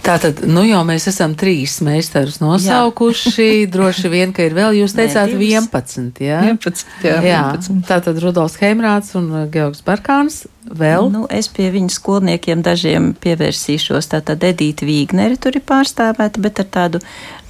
Tātad, 0.03 0.41
nu 0.51 0.65
jau 0.67 0.81
mēs 0.87 1.05
esam 1.07 1.37
trīs 1.39 1.77
meistarus 1.85 2.41
nosaukuši. 2.43 3.45
Jā. 3.45 3.69
Droši 3.75 4.11
vien, 4.11 4.33
ka 4.35 4.43
ir 4.49 4.57
vēl, 4.57 4.75
jūs 4.81 4.97
teicāt, 4.99 5.31
Nē, 5.31 5.39
11. 5.63 6.19
Jā, 6.19 6.41
11. 6.49 6.83
Jā, 7.07 7.21
jā. 7.23 7.43
11. 7.55 7.85
tātad 7.87 8.19
Rudolfs 8.25 8.59
Heimrāts 8.59 9.15
un 9.19 9.31
uh, 9.31 9.45
Georgs 9.53 9.85
Barkāns. 9.87 10.43
Vēl? 10.67 11.07
Nu, 11.13 11.23
es 11.31 11.47
pie 11.55 11.69
viņu 11.75 11.95
skolniekiem 11.95 12.65
dažiem 12.67 13.13
pievērsīšos. 13.23 14.11
Tātad 14.11 14.43
Edīta 14.47 14.87
Vīgneri 14.89 15.39
tur 15.39 15.59
ir 15.59 15.65
pārstāvēta, 15.71 16.43
bet 16.43 16.63
ar 16.65 16.71
tādu 16.75 17.03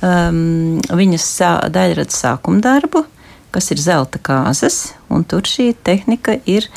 um, 0.04 0.80
viņas 0.92 1.32
sā, 1.40 1.52
daļradas 1.72 2.20
sākuma 2.26 2.60
darbu, 2.64 3.06
kas 3.52 3.72
ir 3.72 3.80
zelta 3.80 4.20
kāzas, 4.20 4.90
un 5.12 5.24
tur 5.28 5.48
šī 5.48 5.72
tehnika 5.84 6.36
ir 6.48 6.68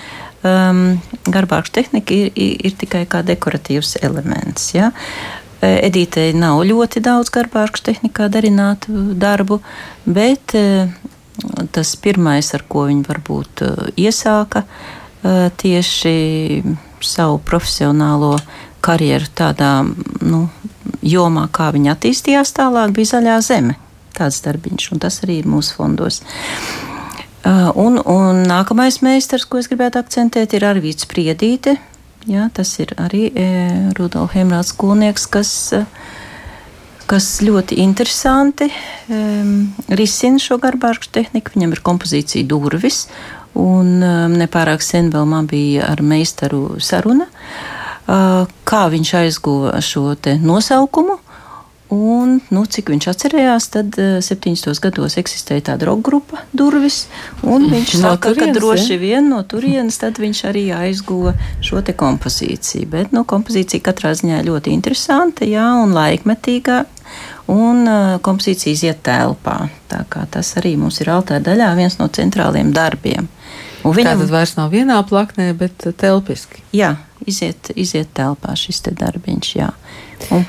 um, 0.46 1.02
garbākša 1.28 1.82
tehnika 1.82 2.16
ir, 2.16 2.32
ir, 2.36 2.60
ir 2.70 2.78
tikai 2.80 3.04
kā 3.12 3.26
dekoratīvs 3.28 3.98
elements. 4.06 4.72
Ja? 4.76 4.92
Edītei 5.64 6.34
nav 6.36 6.64
ļoti 6.68 7.02
daudz 7.04 7.32
garbāžu 7.34 7.84
tehnikā 7.88 8.28
darinātu 8.32 9.14
darbu, 9.16 9.62
bet 10.06 10.56
eh, 10.58 10.92
tas 11.72 11.96
pirmais, 12.02 12.52
ar 12.58 12.66
ko 12.68 12.86
viņa 12.90 13.08
varbūt 13.08 13.64
eh, 13.64 13.80
iesāka 14.06 14.66
eh, 14.66 15.48
tieši 15.56 16.16
savu 17.06 17.40
profesionālo 17.46 18.36
karjeru 18.86 19.32
tādā 19.36 19.72
nu, 20.22 20.46
jomā, 21.06 21.48
kā 21.54 21.72
viņa 21.74 21.96
attīstījās 21.96 22.54
tālāk, 22.58 22.94
bija 22.96 23.16
zaļā 23.16 23.40
zeme. 23.46 23.80
Tāds 24.16 24.42
darbiņš, 24.46 24.92
un 24.94 25.02
tas 25.04 25.20
arī 25.26 25.42
ir 25.42 25.50
mūsu 25.50 25.76
fondos. 25.76 26.22
Un, 27.46 28.00
un 28.00 28.40
nākamais 28.48 29.02
meistars, 29.06 29.44
ko 29.46 29.60
es 29.62 29.68
gribētu 29.70 30.00
akcentēt, 30.02 30.56
ir 30.56 30.66
Arvīts 30.66 31.06
Priedīte, 31.10 31.76
Jā, 32.26 32.48
tas 32.50 32.72
ir 32.82 32.90
arī 32.98 33.28
e, 33.38 33.48
Rudolf 34.00 34.34
Hemrāts 34.34 34.72
skolnieks, 34.74 35.28
kas, 35.30 35.52
e, 35.78 35.84
kas 37.06 37.28
ļoti 37.46 37.78
interesanti 37.84 38.66
e, 38.66 39.20
risina 39.94 40.42
šo 40.42 40.58
garbāžu 40.64 41.12
tehniku. 41.14 41.54
Viņam 41.54 41.76
ir 41.76 41.84
kompozīcija 41.86 42.48
durvis, 42.50 43.04
un 43.54 44.00
e, 44.02 44.14
nepārāk 44.42 44.82
sen 44.82 45.12
vēl 45.14 45.30
man 45.30 45.46
bija 45.52 45.86
ar 45.92 46.02
meistaru 46.02 46.80
saruna, 46.82 47.30
e, 47.30 48.18
kā 48.66 48.82
viņš 48.96 49.14
aizguva 49.22 49.78
šo 49.86 50.16
nosaukumu. 50.42 51.20
Un, 51.96 52.40
nu, 52.52 52.64
cik 52.68 52.90
viņš 52.92 53.06
atcerējās, 53.12 53.68
tad 53.72 53.96
uh, 54.02 54.18
70. 54.24 54.74
gados 54.84 55.16
eksistēja 55.22 55.70
tāda 55.70 55.88
roka 55.88 56.10
grupa, 56.10 56.42
durvis. 56.52 57.06
Viņš 57.44 57.94
no 58.02 58.16
saka, 58.16 58.34
turienes, 58.34 58.52
ka 58.52 58.60
droši 58.60 58.98
vien 59.00 59.30
no 59.32 59.40
turienes 59.48 60.02
viņš 60.02 60.42
arī 60.50 60.66
aizguva 60.76 61.36
šo 61.64 61.84
kompozīciju. 61.96 62.90
Bet 62.92 63.16
nu, 63.16 63.24
kompozīcija 63.24 63.86
katrā 63.86 64.12
ziņā 64.18 64.42
ļoti 64.48 64.74
interesanta 64.76 65.48
jā, 65.48 65.70
un 65.84 65.96
laikmetīgā. 65.96 66.84
Un 67.54 67.86
uh, 67.86 68.18
kompozīcija 68.26 68.74
iziet 68.74 69.04
telpā. 69.06 69.70
Tas 69.88 70.56
arī 70.60 70.74
mums 70.82 71.00
ir 71.00 71.14
altāra 71.14 71.44
daļā 71.46 71.72
viens 71.78 72.00
no 72.02 72.10
centrāliem 72.10 72.74
darbiem. 72.76 73.30
Un 73.86 73.94
viņam 73.94 74.24
tas 74.24 74.34
vairs 74.34 74.56
nav 74.58 74.74
vienā 74.74 74.98
plaknē, 75.06 75.52
bet 75.54 75.86
telpiski. 76.02 76.64
Jā, 76.74 76.96
iziet, 77.30 77.70
iziet 77.78 78.10
telpā 78.18 78.56
šis 78.58 78.82
te 78.88 78.96
darbiņš. 78.98 79.52
Jā. 79.60 79.70
Un, 80.34 80.46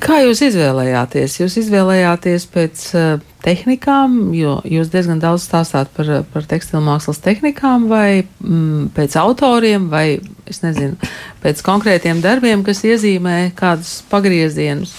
Kā 0.00 0.22
jūs 0.22 0.40
izvēlējāties? 0.46 1.34
Jūs 1.42 1.58
izvēlējāties 1.60 2.46
pēc 2.48 2.84
uh, 2.96 3.08
tehnikām, 3.44 4.30
jo 4.32 4.54
jūs 4.64 4.88
diezgan 4.92 5.20
daudz 5.20 5.44
stāstāt 5.44 5.90
par, 5.92 6.08
par 6.32 6.46
tekstilu 6.48 6.80
mākslas 6.86 7.20
tehnikām, 7.20 7.90
vai 7.90 8.22
mm, 8.22 8.92
pēc 8.96 9.18
autoriem, 9.20 9.90
vai 9.92 10.22
nezinu, 10.64 10.96
pēc 11.44 11.60
konkrētiem 11.66 12.22
darbiem, 12.24 12.64
kas 12.64 12.80
iezīmē 12.88 13.52
kādus 13.58 13.98
pagriezienus. 14.08 14.96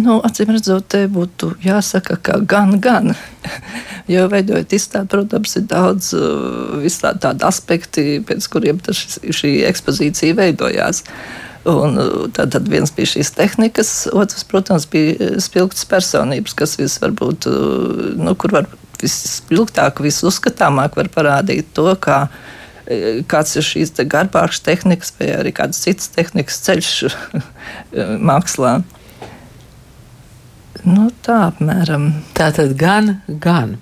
Nu, 0.00 0.22
acīm 0.24 0.54
redzot, 0.54 0.88
te 0.88 1.04
būtu 1.12 1.52
jāsaka, 1.60 2.16
ka 2.16 2.40
gan, 2.48 2.78
gan. 2.80 3.12
jo 4.14 4.24
veidojot 4.32 4.72
izstādi, 4.72 5.12
protams, 5.12 5.58
ir 5.60 5.68
daudz 5.68 6.14
uh, 6.16 7.12
tādu 7.20 7.44
aspektu, 7.44 8.08
pēc 8.24 8.48
kuriem 8.48 8.80
šis, 8.88 9.20
šī 9.36 9.58
ekspozīcija 9.68 10.40
veidojās. 10.40 11.04
Uh, 11.04 11.50
Un, 11.68 11.98
uh, 11.98 12.24
tad, 12.34 12.54
tad 12.56 12.70
viens 12.70 12.90
bija 12.94 13.12
šīs 13.12 13.32
tehnikas, 13.36 13.92
otrs, 14.10 14.42
protams, 14.50 14.88
bija 14.90 15.36
spilgtas 15.42 15.86
personības, 15.86 16.56
kas 16.58 16.74
vis 16.80 16.96
varbūt, 17.02 17.46
uh, 17.50 18.08
nu, 18.18 18.34
kur 18.34 18.56
var 18.56 18.66
visspilgtāk, 19.02 20.02
visuzskatāmāk 20.02 20.98
var 20.98 21.10
parādīt 21.14 21.70
to, 21.76 21.86
kā 22.02 22.24
uh, 22.26 22.50
kāds 23.30 23.54
ir 23.56 23.66
šīs 23.66 23.94
te 23.96 24.06
garbākas 24.08 24.62
tehnikas 24.64 25.12
vai 25.18 25.30
arī 25.36 25.52
kādas 25.54 25.82
citas 25.84 26.10
tehnikas 26.14 26.58
ceļš 26.66 26.90
mākslā. 28.30 28.80
Nu, 30.82 31.06
tā 31.22 31.38
apmēram. 31.52 32.08
Tā 32.34 32.50
tad 32.56 32.74
gan, 32.78 33.20
gan. 33.28 33.76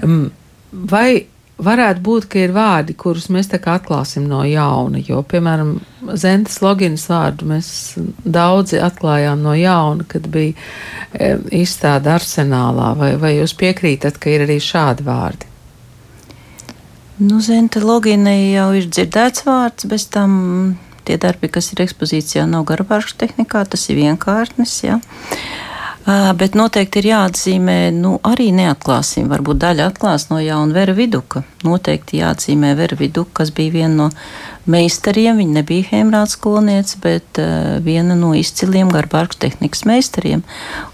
Mm. 0.00 0.30
Vai 0.72 1.26
varētu 1.62 2.02
būt, 2.04 2.26
ka 2.30 2.40
ir 2.42 2.52
vārdi, 2.54 2.96
kurus 2.98 3.28
mēs 3.32 3.48
tā 3.52 3.60
kā 3.62 3.76
atklāsim 3.78 4.26
no 4.28 4.42
jauna, 4.46 5.00
jo, 5.02 5.22
piemēram, 5.22 5.76
Zentas 6.20 6.58
loginas 6.60 7.06
vārdu 7.08 7.46
mēs 7.48 7.68
daudzi 8.24 8.80
atklājām 8.82 9.40
no 9.40 9.54
jauna, 9.56 10.04
kad 10.08 10.26
bija 10.28 10.52
e, 10.52 11.30
izstāde 11.62 12.10
arsenālā, 12.12 12.90
vai, 12.98 13.14
vai 13.20 13.30
jūs 13.38 13.54
piekrītat, 13.56 14.18
ka 14.20 14.34
ir 14.34 14.44
arī 14.44 14.58
šādi 14.60 15.06
vārdi? 15.06 15.48
Nu, 17.24 17.38
Zenta 17.40 17.80
logina 17.80 18.34
jau 18.34 18.72
ir 18.76 18.90
dzirdēts 18.90 19.46
vārds, 19.46 19.86
bez 19.88 20.08
tam 20.12 20.74
tie 21.06 21.16
darbi, 21.20 21.48
kas 21.48 21.70
ir 21.72 21.84
ekspozīcijā, 21.86 22.44
nav 22.50 22.66
garabāršu 22.68 23.16
tehnikā, 23.22 23.62
tas 23.70 23.86
ir 23.88 24.02
vienkārtnis, 24.02 24.80
jā. 24.84 24.98
Ja. 24.98 25.73
Bet 26.04 26.52
noteikti 26.52 27.00
ir 27.00 27.06
jāatzīmē, 27.08 27.76
nu, 27.96 28.18
arī 28.28 28.50
neatklāsim, 28.52 29.24
varbūt 29.30 29.62
daļa 29.62 29.86
atklās 29.88 30.26
no 30.28 30.36
jauna 30.36 30.76
Vera 30.76 30.92
Viduka. 30.92 31.40
Noteikti 31.64 32.18
jāatzīmē 32.20 32.74
Vera 32.76 32.98
Viduka, 32.98 33.40
kas 33.40 33.52
bija 33.56 33.72
viena 33.72 33.94
no 34.02 34.08
meistariem. 34.68 35.40
Viņa 35.40 35.56
nebija 35.62 35.88
Hemrāts 35.88 36.36
skolniece, 36.36 37.00
bet 37.00 37.40
uh, 37.40 37.78
viena 37.84 38.18
no 38.20 38.34
izciliem 38.36 38.92
garbārku 38.92 39.40
tehnikas 39.46 39.86
meistariem. 39.88 40.44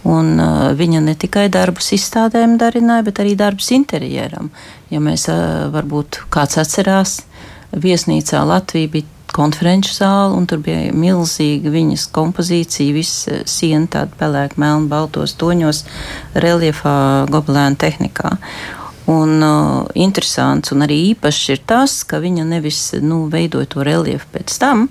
Un 0.07 0.37
uh, 0.38 0.71
viņa 0.79 1.02
ne 1.09 1.19
tikai 1.19 1.49
darbus 1.50 1.90
izstādēm 1.99 2.55
darināja, 2.62 3.09
bet 3.11 3.19
arī 3.25 3.35
darbus 3.40 3.73
interjeram. 3.75 4.52
Ja 4.95 5.02
mēs 5.02 5.26
uh, 5.26 5.67
varbūt 5.75 6.23
kāds 6.31 6.62
atcerās, 6.62 7.25
viesnīcā 7.75 8.47
Latvija 8.47 8.95
bija 8.95 9.17
konferenču 9.37 9.93
zāli, 9.95 10.35
un 10.39 10.49
tur 10.51 10.61
bija 10.65 10.91
milzīga 10.97 11.73
viņas 11.73 12.09
kompozīcija, 12.15 12.97
viss 12.97 13.29
eh, 13.31 13.43
siena 13.49 13.89
tāda 13.91 14.17
pelēka, 14.21 14.59
melna, 14.61 14.89
baltos 14.91 15.37
toņos, 15.41 15.85
reliefā, 16.35 16.97
gobelēna 17.31 17.81
tehnikā. 17.81 18.37
Un 19.11 19.41
uh, 19.43 19.89
interesants 19.99 20.71
un 20.71 20.85
arī 20.85 21.01
īpašs 21.09 21.47
ir 21.51 21.63
tas, 21.67 21.97
ka 22.07 22.21
viņa 22.23 22.45
nevis 22.47 22.93
nu, 23.03 23.25
veidoja 23.33 23.67
to 23.73 23.83
reliefu 23.87 24.29
pēc 24.37 24.55
tam, 24.61 24.85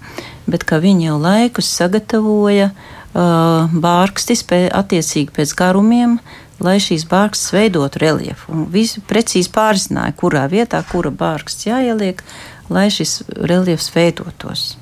bet 0.49 0.65
ka 0.67 0.81
viņa 0.83 1.05
jau 1.05 1.19
laikus 1.23 1.69
sagatavoja 1.77 2.71
uh, 2.73 3.69
bārkstis 3.71 4.43
pē, 4.49 4.65
attiecīgi 4.75 5.31
pēc 5.37 5.53
garumiem, 5.61 6.17
lai 6.63 6.77
šīs 6.83 7.05
bārkstis 7.09 7.53
veidotu 7.55 8.01
reliefu. 8.03 8.51
Un 8.53 8.67
visi 8.71 9.01
precīzi 9.05 9.51
pārzināja, 9.55 10.15
kurā 10.19 10.45
vietā, 10.51 10.81
kura 10.91 11.11
bārksts 11.11 11.67
jāieliek, 11.69 12.23
lai 12.69 12.87
šis 12.93 13.21
reliefs 13.29 13.89
veidotos. 13.95 14.77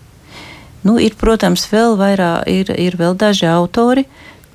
Nu, 0.86 0.98
ir, 1.02 1.18
protams, 1.20 1.66
vēl 1.72 1.98
vairāk, 2.00 2.48
ir, 2.48 2.72
ir 2.80 2.96
vēl 3.00 3.18
daži 3.20 3.48
autori, 3.50 4.06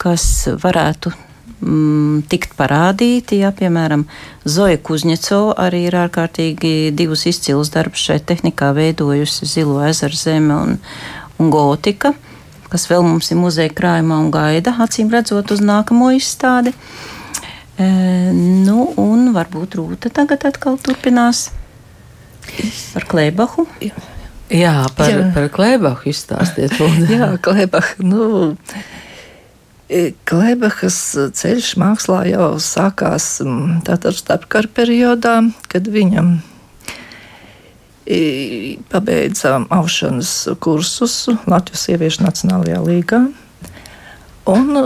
kas 0.00 0.24
varētu 0.62 1.12
mm, 1.12 2.22
tikt 2.30 2.54
parādīti. 2.58 3.42
Ja, 3.42 3.52
piemēram, 3.56 4.06
Zoja 4.48 4.78
Kuzņeco 4.80 5.42
arī 5.60 5.86
ir 5.88 5.98
ārkārtīgi 6.04 6.92
divus 6.96 7.26
izcilus 7.30 7.72
darbus 7.74 8.06
šai 8.08 8.20
tehnikā 8.26 8.72
veidojusi 8.76 9.48
Zilo 9.50 9.80
ezeru 9.86 10.18
zeme 10.18 10.56
un, 10.56 10.78
un 11.38 11.52
gotika, 11.52 12.14
kas 12.72 12.88
vēl 12.90 13.04
mums 13.06 13.28
ir 13.32 13.40
muzeja 13.40 13.72
krājumā 13.76 14.18
un 14.24 14.30
gaida, 14.34 14.74
acīm 14.84 15.12
redzot, 15.12 15.52
uz 15.52 15.60
nākamo 15.64 16.12
izstādi. 16.16 16.72
E, 17.76 17.86
nu, 18.32 18.86
un 19.00 19.30
varbūt 19.36 19.76
Rūta 19.78 20.12
tagad 20.12 20.46
atkal 20.48 20.80
turpinās. 20.80 21.50
Par 22.92 23.06
Klēbahu? 23.08 23.66
Jā, 24.52 24.74
par, 24.96 25.12
Jā. 25.12 25.28
par 25.36 25.46
Klēbahu 25.52 26.10
izstāstiet. 26.12 26.74
Jā, 27.12 27.34
Klēbahu. 27.44 28.08
Nu, 28.08 28.48
Klebehas 30.24 30.96
ceļš 31.36 31.74
mākslā 31.80 32.22
jau 32.30 32.46
sākās 32.62 33.26
tātad 33.84 34.16
starpkara 34.16 34.70
periodā, 34.72 35.34
kad 35.68 35.88
viņam 35.92 36.38
pabeidza 38.90 39.60
aušanas 39.70 40.48
kursus 40.60 41.28
Latvijas 41.46 41.86
sieviešu 41.86 42.24
Nacionālajā 42.24 42.80
līgā 42.82 43.20
un 44.50 44.80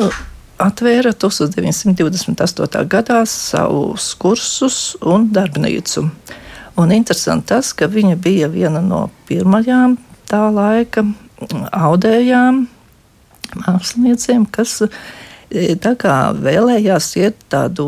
atvēra 0.60 1.12
1928. 1.12 2.84
gadā 2.88 3.22
savus 3.28 4.12
kursus 4.20 4.96
un 5.04 5.28
darbnīcu. 5.32 6.06
Un 6.76 6.92
interesanti 6.92 7.54
tas, 7.54 7.72
ka 7.72 7.88
viņa 7.88 8.16
bija 8.20 8.48
viena 8.52 8.82
no 8.84 9.06
pirmajām 9.28 9.96
tā 10.28 10.42
laika 10.52 11.06
audējām 11.72 12.66
māksliniecēm, 13.62 14.44
kas 14.52 14.82
e, 14.84 15.76
vēlējās 15.80 17.10
iet 17.20 17.46
tādu 17.52 17.86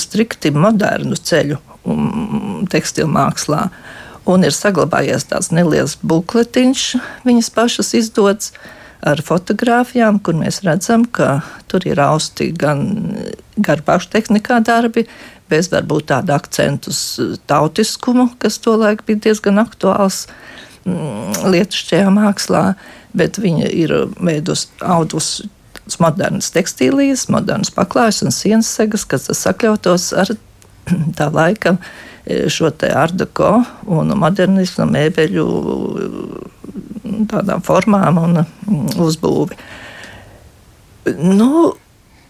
strikti 0.00 0.52
modernu 0.54 1.18
ceļu 1.18 1.58
tekstilu 2.72 3.10
mākslā. 3.12 3.66
Un 4.28 4.46
ir 4.46 4.54
saglabājies 4.54 5.26
tāds 5.26 5.50
neliels 5.50 5.96
bukletiņš, 6.06 6.84
viņas 7.26 7.50
pašas 7.54 7.92
izdots 7.98 8.52
ar 9.02 9.18
fotografijām, 9.26 10.20
kur 10.22 10.36
mēs 10.38 10.60
redzam, 10.62 11.04
ka 11.10 11.40
tur 11.66 11.82
ir 11.88 11.98
austi 11.98 12.52
gan 12.54 12.84
garbašu 13.58 14.12
tehnikā 14.12 14.60
darbi, 14.62 15.08
bez 15.50 15.68
varbūt 15.72 16.12
tāda 16.12 16.36
akcentu 16.38 16.92
uz 16.92 17.00
tautiskumu, 17.50 18.28
kas 18.38 18.60
tolaik 18.62 19.02
bija 19.08 19.24
diezgan 19.26 19.58
aktuāls 19.64 20.28
mm, 20.86 21.42
lietas 21.50 21.82
šajā 21.90 22.14
mākslā, 22.14 22.62
bet 23.18 23.42
viņa 23.42 23.72
ir 23.74 23.96
veidus 24.22 24.68
audus 24.80 25.42
modernas 25.98 26.52
tekstīlijas, 26.54 27.26
modernas 27.32 27.74
paklājas 27.74 28.22
un 28.22 28.30
sienas 28.32 28.70
segas, 28.70 29.04
kas 29.04 29.26
sakļautos 29.34 30.12
ar 30.22 30.30
tā 31.18 31.26
laika 31.34 31.74
eh, 31.74 32.11
šo 32.22 32.70
ardeko 32.94 33.52
un 33.90 34.12
modernismu 34.18 34.86
mēbeļu 34.90 35.46
tādām 37.30 37.62
formām 37.64 38.20
un 38.22 38.42
mm, 38.42 38.92
uzbūvi. 39.02 39.58
Nu, 41.18 41.72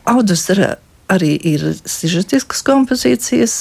Audus 0.09 0.49
arī 1.13 1.35
ir 1.47 1.65
sižetiskas 1.87 2.65
kompozīcijas 2.67 3.55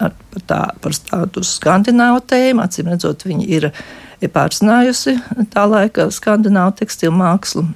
ar, 0.00 0.14
par, 0.32 0.42
tā, 0.48 0.60
par 0.82 0.96
tādu 0.96 1.44
skandināvu 1.46 2.24
tēmu. 2.26 2.64
Acīm 2.64 2.90
redzot, 2.90 3.22
viņi 3.28 3.46
ir, 3.58 3.68
ir 4.18 4.32
pārzinājusi 4.34 5.14
tā 5.52 5.66
laika 5.70 6.08
skandināvu 6.10 6.78
tekstilu 6.80 7.14
mākslu. 7.20 7.66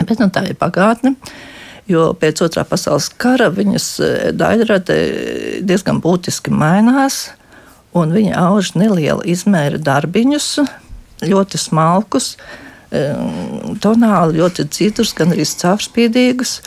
Bet 0.00 0.22
nu, 0.22 0.30
tā 0.32 0.46
ir 0.48 0.56
pagātne. 0.56 1.16
Jo 1.90 2.12
pēc 2.14 2.40
otrā 2.46 2.62
pasaules 2.68 3.08
kara 3.18 3.48
viņas 3.50 3.86
e, 3.98 4.10
daļrade 4.38 4.96
diezgan 5.70 6.02
būtiski 6.02 6.52
mainās, 6.52 7.30
un 7.96 8.12
viņa 8.14 8.36
auž 8.50 8.74
neliela 8.78 9.24
izmēra 9.26 9.80
darbiņus, 9.82 10.52
ļoti 11.26 11.58
smalkus, 11.60 12.34
e, 12.90 13.08
tonāli 13.82 14.38
ļoti 14.42 14.68
citrus, 14.74 15.14
gan 15.16 15.34
arī 15.34 15.48
caurspīdīgus. 15.48 16.58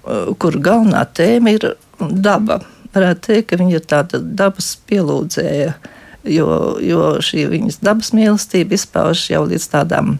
Eh, 0.00 0.32
kur 0.40 0.56
galvenā 0.64 1.04
tēma 1.12 1.54
ir 1.56 1.66
daba. 2.00 2.60
Varētu 2.94 3.26
teikt, 3.26 3.48
ka 3.50 3.58
viņa 3.60 3.74
ir 3.76 3.86
tāda 3.88 4.20
dabas 4.20 4.72
pielūdzēja. 4.88 5.74
Jo, 6.30 6.46
jo 6.84 7.02
šī 7.24 7.46
viņas 7.48 7.78
dabas 7.84 8.10
mīlestība 8.16 8.76
izpaužas 8.76 9.30
jau 9.30 9.44
līdz 9.48 9.66
tādām 9.72 10.18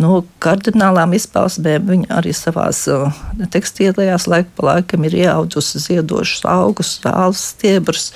nu, 0.00 0.22
kardinālām 0.42 1.16
izpausmēm. 1.16 1.90
Viņa 1.90 2.08
arī 2.20 2.32
savā 2.36 2.68
uh, 2.70 3.20
tekstīlējās 3.52 4.28
laika 4.30 4.50
pa 4.56 4.68
laikam 4.70 5.04
ir 5.08 5.18
ieaudusi 5.24 5.82
ziedošus 5.82 6.46
augus, 6.48 6.96
zāles 7.02 7.44
stiebrus. 7.52 8.10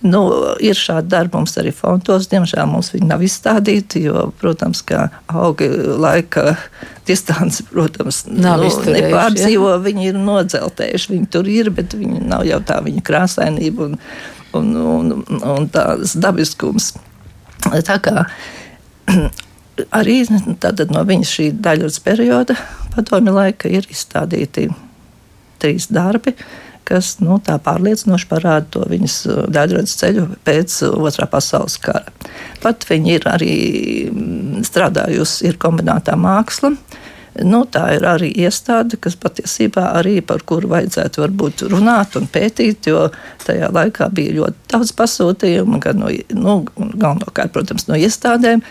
Nu, 0.00 0.22
ir 0.64 0.78
šādi 0.80 1.10
darbi 1.12 1.36
mums 1.36 1.58
arī 1.60 1.74
fontos. 1.76 2.30
Diemžēl 2.30 2.64
mums 2.70 2.88
viņi 2.94 3.08
nav 3.10 3.20
izstādīti, 3.24 4.06
jo, 4.06 4.30
protams, 4.40 4.80
kā 4.88 5.10
augi 5.28 5.68
laika 6.00 6.54
distance, 7.08 7.66
protams, 7.68 8.22
nav 8.30 8.64
nu, 8.64 8.70
nepārdzīvo. 8.94 9.74
Ja? 9.74 9.82
Viņi 9.84 10.08
ir 10.08 10.20
nodzeltējuši, 10.24 11.12
viņi 11.12 11.28
tur 11.34 11.50
ir, 11.52 11.68
bet 11.76 11.98
viņi 11.98 12.24
nav 12.32 12.46
jau 12.48 12.62
tā 12.64 12.80
viņa 12.86 13.04
krāsainība 13.04 13.90
un, 13.90 14.00
un, 14.56 14.72
un, 14.96 15.12
un 15.52 15.68
tās 15.74 16.16
dabiskums. 16.16 16.94
Tā 17.84 18.00
kā 18.00 18.24
arī 19.96 20.22
no 20.28 21.04
viņas 21.08 21.36
šī 21.36 21.50
daļas 21.62 22.00
perioda 22.04 22.56
padomju 22.94 23.36
laika 23.36 23.70
ir 23.70 23.86
izstādīti 23.90 24.68
trīs 25.60 25.88
darbi 25.92 26.34
kas 26.90 27.14
nu, 27.22 27.38
tā 27.44 27.56
pārliecinoši 27.62 28.26
parāda 28.30 28.66
to 28.74 28.82
viņas 28.90 29.16
uh, 29.28 29.44
daļradas 29.52 29.94
ceļu 30.00 30.26
pēc 30.46 30.76
uh, 30.88 30.96
otrā 31.06 31.28
pasaules 31.30 31.78
kara. 31.82 32.10
Pat 32.64 32.86
viņa 32.88 33.14
ir 33.14 33.28
arī 33.30 33.54
mm, 34.10 34.64
strādājusi, 34.66 35.46
ir 35.46 35.60
kombinētā 35.62 36.16
māksla. 36.18 36.74
Nu, 37.46 37.62
tā 37.70 37.84
ir 37.94 38.04
arī 38.10 38.32
iestāde, 38.42 38.98
kas 38.98 39.14
patiesībā 39.20 39.92
arī 40.00 40.16
par 40.26 40.42
kuru 40.42 40.72
vajadzētu 40.72 41.22
varbūt 41.22 41.62
runāt 41.70 42.16
un 42.18 42.26
pētīt, 42.26 42.90
jo 42.90 43.06
tajā 43.46 43.70
laikā 43.70 44.10
bija 44.12 44.40
ļoti 44.40 44.72
daudz 44.72 44.90
pasūtījumu, 44.98 45.78
gan 45.84 46.02
no, 46.02 46.10
nu, 46.34 46.56
galvenokārt, 46.74 47.54
protams, 47.54 47.86
no 47.86 47.94
iestādēm. 47.94 48.64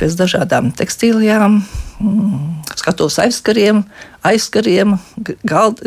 Pēc 0.00 0.16
dažādām 0.18 0.70
tekstīlijām, 0.76 1.60
mm, 2.00 2.40
skatuves 2.78 3.18
aizkariem, 3.22 3.84
aizkariem, 4.26 4.96
gald, 5.48 5.82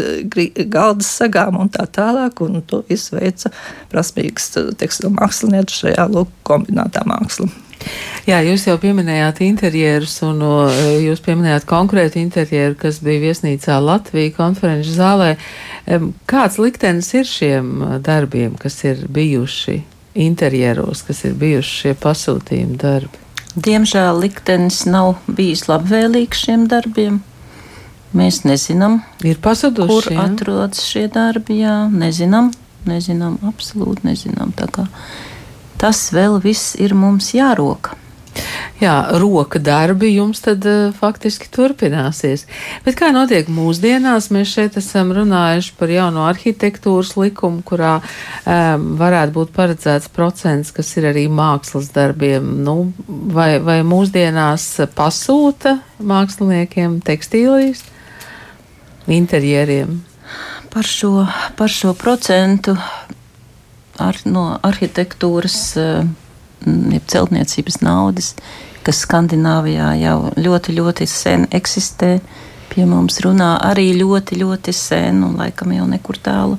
galdas 0.71 1.11
sagām 1.19 1.59
un 1.61 1.71
tā 1.71 1.87
tālāk. 1.87 2.41
Un 2.45 2.61
to 2.67 2.83
izveica 2.89 3.51
prasmīgs 3.91 4.53
tekstilu 4.79 5.13
mākslinieks 5.17 5.83
šajā 5.83 6.07
lūk, 6.11 6.31
kombinētā 6.47 7.05
mākslā. 7.09 7.51
Jā, 8.27 8.37
jūs 8.45 8.67
jau 8.67 8.75
pieminējāt 8.81 9.41
interjerus, 9.41 10.19
un 10.25 10.43
jūs 11.01 11.23
pieminējāt 11.25 11.65
konkrētu 11.69 12.19
interjeru, 12.21 12.75
kas 12.77 12.99
bija 13.01 13.23
viesnīcā 13.23 13.79
Latvijā 13.81 14.35
konferenču 14.35 14.93
zālē. 14.93 15.31
Kāds 16.29 16.59
liktenis 16.61 17.09
ir 17.17 17.25
šiem 17.25 17.71
darbiem, 18.05 18.53
kas 18.61 18.77
ir 18.85 19.01
bijuši 19.09 19.79
interjeros, 20.21 21.01
kas 21.07 21.25
ir 21.25 21.33
bijuši 21.41 21.77
šie 21.81 21.97
pasūtījumi 22.05 22.77
darbi? 22.81 23.25
Diemžēl 23.55 24.19
liktenis 24.21 24.85
nav 24.87 25.17
bijis 25.27 25.65
labvēlīgs 25.67 26.45
šiem 26.45 26.67
darbiem. 26.71 27.19
Mēs 28.15 28.41
nezinām, 28.43 29.01
kur 29.19 30.07
jā? 30.07 30.23
atrodas 30.23 30.83
šie 30.87 31.07
darbi. 31.11 31.61
Jā, 31.63 31.85
nezinām, 31.91 32.51
nezinām, 32.87 33.37
absolūti 33.47 34.07
nezinām. 34.07 34.51
Tas 35.79 36.03
vēl 36.15 36.39
viss 36.43 36.75
ir 36.79 36.95
mums 36.95 37.31
jāroka. 37.35 37.95
Jā, 38.81 38.95
roka 39.21 39.59
darbi 39.61 40.09
jums 40.15 40.39
tad 40.41 40.65
uh, 40.65 40.93
faktiski 40.97 41.49
turpināsies. 41.53 42.47
Bet 42.85 42.95
kā 42.97 43.11
notiek 43.13 43.49
mūsdienās? 43.51 44.31
Mēs 44.33 44.55
šeit 44.55 44.77
esam 44.79 45.11
runājuši 45.13 45.75
par 45.77 45.91
jauno 45.93 46.23
arhitektūras 46.25 47.13
likumu, 47.19 47.61
kurā 47.67 47.99
um, 48.01 48.87
varētu 48.97 49.35
būt 49.35 49.51
paredzēts 49.53 50.09
procents, 50.15 50.73
kas 50.73 50.89
ir 50.97 51.11
arī 51.11 51.27
mākslas 51.29 51.91
darbiem. 51.93 52.47
Nu, 52.65 52.77
vai, 53.07 53.59
vai 53.61 53.81
mūsdienās 53.85 54.65
pasūta 54.97 55.77
māksliniekiem 56.01 56.97
tekstīlijas, 57.05 57.83
interjeriem? 59.11 59.99
Par 60.73 60.87
šo, 60.87 61.27
par 61.59 61.69
šo 61.69 61.93
procentu 61.99 62.73
ar, 64.01 64.25
no 64.25 64.47
arhitektūras. 64.71 65.61
Uh, 65.77 66.17
jeb 67.01 67.09
celtniecības 67.09 67.81
naudas, 67.81 68.35
kas 68.85 69.03
Skandināvijā 69.05 69.95
jau 70.01 70.31
ļoti, 70.37 70.75
ļoti 70.77 71.07
sen 71.07 71.47
eksistē. 71.51 72.19
Pie 72.71 72.85
mums 72.87 73.19
runā 73.19 73.57
arī 73.67 73.91
ļoti, 73.97 74.37
ļoti 74.39 74.71
sen, 74.71 75.23
un 75.25 75.35
laikam 75.37 75.73
jau 75.75 75.87
nekur 75.89 76.17
tālu. 76.17 76.57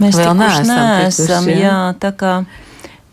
Mēs 0.00 0.16
vēl 0.16 0.32
neesam. 0.38 0.70
neesam 0.70 1.48
jā. 1.50 1.58
jā, 1.60 1.80
tā 2.00 2.14
kā 2.16 2.44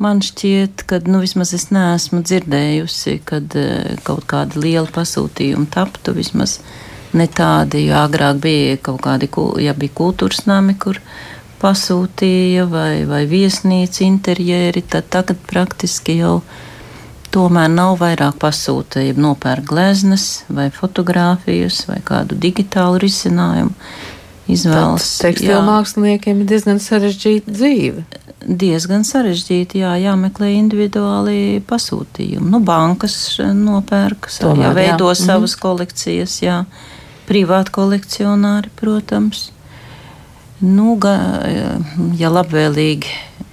man 0.02 0.21
šķiet, 0.24 0.86
ka 0.88 1.02
nu, 1.06 1.19
vismaz 1.21 1.52
es 1.54 1.67
neesmu 1.76 2.24
dzirdējusi, 2.24 3.19
kad 3.28 3.52
uh, 3.60 3.91
kaut 4.08 4.24
kāda 4.32 4.62
liela 4.63 4.88
pasūtījuma 4.88 5.67
taptu. 5.74 6.15
Vismaz 6.15 6.62
ne 7.13 7.28
tādi, 7.28 7.89
jo 7.89 8.00
agrāk 8.00 8.39
bija 8.41 8.80
kaut 8.82 9.04
kādi, 9.04 9.28
ja 9.62 9.76
bija 9.78 9.97
kultūras 10.00 10.47
nami, 10.47 10.78
kur 10.80 11.02
pasūtīja, 11.62 12.65
vai, 12.69 13.04
vai 13.10 13.24
viesnīca 13.30 14.04
interjeri, 14.06 14.82
tad 14.82 15.10
tagad 15.13 15.41
praktiski 15.50 16.17
jau 16.19 16.39
tomēr 17.32 17.69
nav 17.71 18.00
vairāk 18.02 18.39
pasūtījumu, 18.41 19.21
nopērk 19.30 19.69
gleznas 19.69 20.43
vai 20.52 20.69
fotogrāfijas 20.74 21.86
vai 21.89 22.02
kādu 22.06 22.39
digitālu 22.39 23.00
risinājumu. 23.06 23.76
Izvēlas. 24.52 25.06
Tekstilu 25.21 25.62
māksliniekiem 25.63 26.41
ir 26.41 26.50
diezgan 26.50 26.82
sarežģīta 26.84 27.54
dzīve. 27.54 28.04
Diezgan 28.41 29.06
sarežģīti, 29.08 29.84
jā, 29.84 29.93
jāmeklē 30.02 30.50
individuāli 30.58 31.62
pasūtījumi. 31.69 32.50
Nu, 32.52 32.60
bankas 32.65 33.15
nopērk, 33.39 34.28
Tomēr, 34.41 34.65
jā, 34.65 34.74
veido 34.76 35.12
jā. 35.13 35.17
savas 35.21 35.56
mm. 35.56 35.62
kolekcijas, 35.62 36.38
jā, 36.41 36.58
privāti 37.30 37.76
kolekcionāri, 37.78 38.74
protams. 38.82 39.52
Nu, 40.62 40.93
ga, 41.02 41.15
ja 42.19 42.30
labvēlīgi 42.30 43.10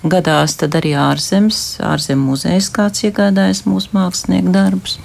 gadās, 0.09 0.59
tad 0.61 0.77
arī 0.79 0.93
ārzemes, 0.99 1.79
ārzemju 1.85 2.21
muzejs 2.21 2.69
kāds 2.75 3.03
iegādājas 3.09 3.65
mūsu 3.65 3.95
mākslinieku 3.97 4.53
darbus. 4.53 4.99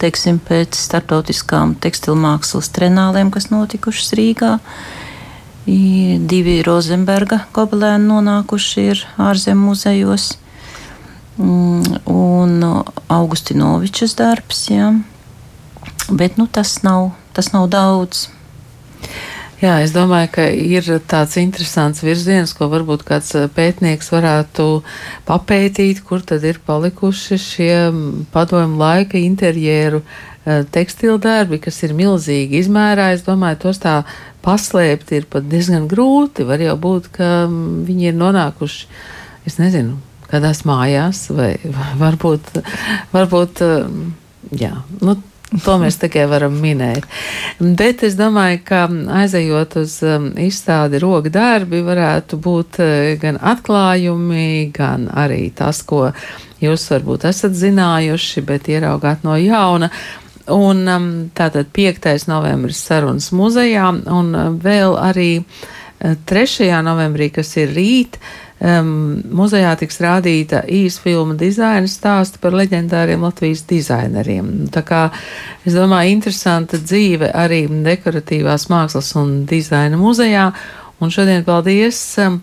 Teiksim, 0.00 0.38
pēc 0.44 0.76
startautiskām 0.76 1.74
tekstilmākslas 1.80 2.68
trenālēm, 2.76 3.32
kas 3.32 3.48
notikušas 3.50 4.12
Rīgā, 4.18 4.52
divi 5.66 6.60
Rozenberga 6.66 7.40
gobelēni 7.56 8.06
nonākuši 8.06 8.84
ir 8.92 9.02
ārzemju 9.18 9.72
muzejos 9.72 10.28
mm, 11.40 12.04
un 12.12 12.60
Augustinovičas 13.08 14.14
darbs, 14.20 14.66
jā. 14.70 14.92
Bet, 16.06 16.36
nu, 16.38 16.46
tas 16.46 16.82
nav, 16.84 17.14
tas 17.34 17.50
nav 17.56 17.66
daudz. 17.72 18.28
Jā, 19.56 19.78
es 19.80 19.94
domāju, 19.94 20.28
ka 20.34 20.44
ir 20.52 20.84
tāds 21.08 21.38
interesants 21.40 22.02
virziens, 22.04 22.50
ko 22.52 22.66
varbūt 22.68 23.06
kāds 23.08 23.30
eh, 23.38 23.46
pētnieks 23.48 24.10
varētu 24.12 24.64
papētīt, 25.24 26.02
kur 26.04 26.20
tad 26.20 26.44
ir 26.44 26.58
palikuši 26.66 27.38
šie 27.40 27.76
padomu 28.34 28.76
laika 28.82 29.16
interjeru 29.16 30.02
eh, 30.02 30.60
tekstildērbi, 30.76 31.62
kas 31.64 31.80
ir 31.88 31.94
milzīgi 31.96 32.60
izmērā. 32.60 33.14
Es 33.16 33.24
domāju, 33.24 33.62
tos 33.64 33.80
tā 33.80 34.02
paslēpt 34.44 35.14
ir 35.16 35.24
pat 35.32 35.48
diezgan 35.48 35.88
grūti. 35.88 36.44
Var 36.44 36.66
jau 36.66 36.76
būt, 36.76 37.08
ka 37.16 37.30
viņi 37.48 38.10
ir 38.10 38.18
nonākuši, 38.20 38.90
es 39.48 39.56
nezinu, 39.62 39.96
kādās 40.28 40.66
mājās 40.68 41.30
vai, 41.32 41.54
varbūt, 42.04 42.60
varbūt, 43.16 43.64
jā, 44.60 44.74
nu, 45.00 45.16
To 45.46 45.76
mēs 45.78 45.94
tikai 46.02 46.24
varam 46.26 46.56
minēt. 46.58 47.04
Bet 47.60 48.02
es 48.06 48.16
domāju, 48.18 48.58
ka 48.66 48.80
aizejot 49.20 49.76
uz 49.78 49.94
um, 50.02 50.32
izstādi 50.42 50.98
roka 51.02 51.30
darbi, 51.30 51.84
varētu 51.86 52.38
būt 52.42 52.80
uh, 52.82 53.12
gan 53.22 53.38
atklājumi, 53.38 54.72
gan 54.74 55.06
arī 55.14 55.52
tas, 55.54 55.84
ko 55.86 56.08
jūs 56.62 56.88
varbūt 56.90 57.28
esat 57.30 57.54
zinājuši, 57.54 58.42
bet 58.48 58.66
ieraugāt 58.74 59.22
no 59.26 59.36
jauna. 59.38 59.92
Un 60.50 60.82
um, 60.90 61.08
tātad 61.34 61.70
5. 61.74 62.10
novembris 62.30 62.82
sarunas 62.82 63.30
muzejā 63.30 63.86
un 63.94 64.34
uh, 64.34 64.50
vēl 64.50 64.98
arī 64.98 65.30
3. 66.00 66.68
Uh, 66.68 66.82
novembrī, 66.84 67.30
kas 67.32 67.54
ir 67.56 67.72
rīt, 67.76 68.18
um, 68.60 69.20
muzejā 69.36 69.74
tiks 69.80 70.00
rādīta 70.04 70.62
īsfilma 70.68 71.36
dizaina 71.40 71.88
stāsta 71.90 72.40
par 72.42 72.56
leģendāriem 72.56 73.24
Latvijas 73.24 73.64
dizaineriem. 73.68 74.68
Tā 74.72 74.82
kā 74.86 75.02
es 75.64 75.76
domāju, 75.76 76.16
interesanta 76.16 76.80
dzīve 76.80 77.32
arī 77.34 77.64
dekoratīvās 77.68 78.68
mākslas 78.72 79.14
un 79.20 79.44
dizaina 79.48 80.00
muzejā. 80.00 80.50
Un 80.96 81.10
šodien 81.12 81.42
paldies 81.44 81.98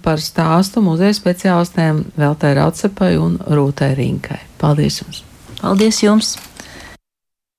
par 0.06 0.22
stāstu 0.22 0.84
muzeja 0.86 1.16
speciālistēm 1.18 2.04
Veltē 2.22 2.54
Raucepai 2.60 3.16
un 3.18 3.40
Rūtai 3.42 3.96
Rinkai. 3.98 4.44
Paldies 4.62 5.02
jums! 5.02 5.24
Paldies 5.58 6.04
jums! 6.06 6.36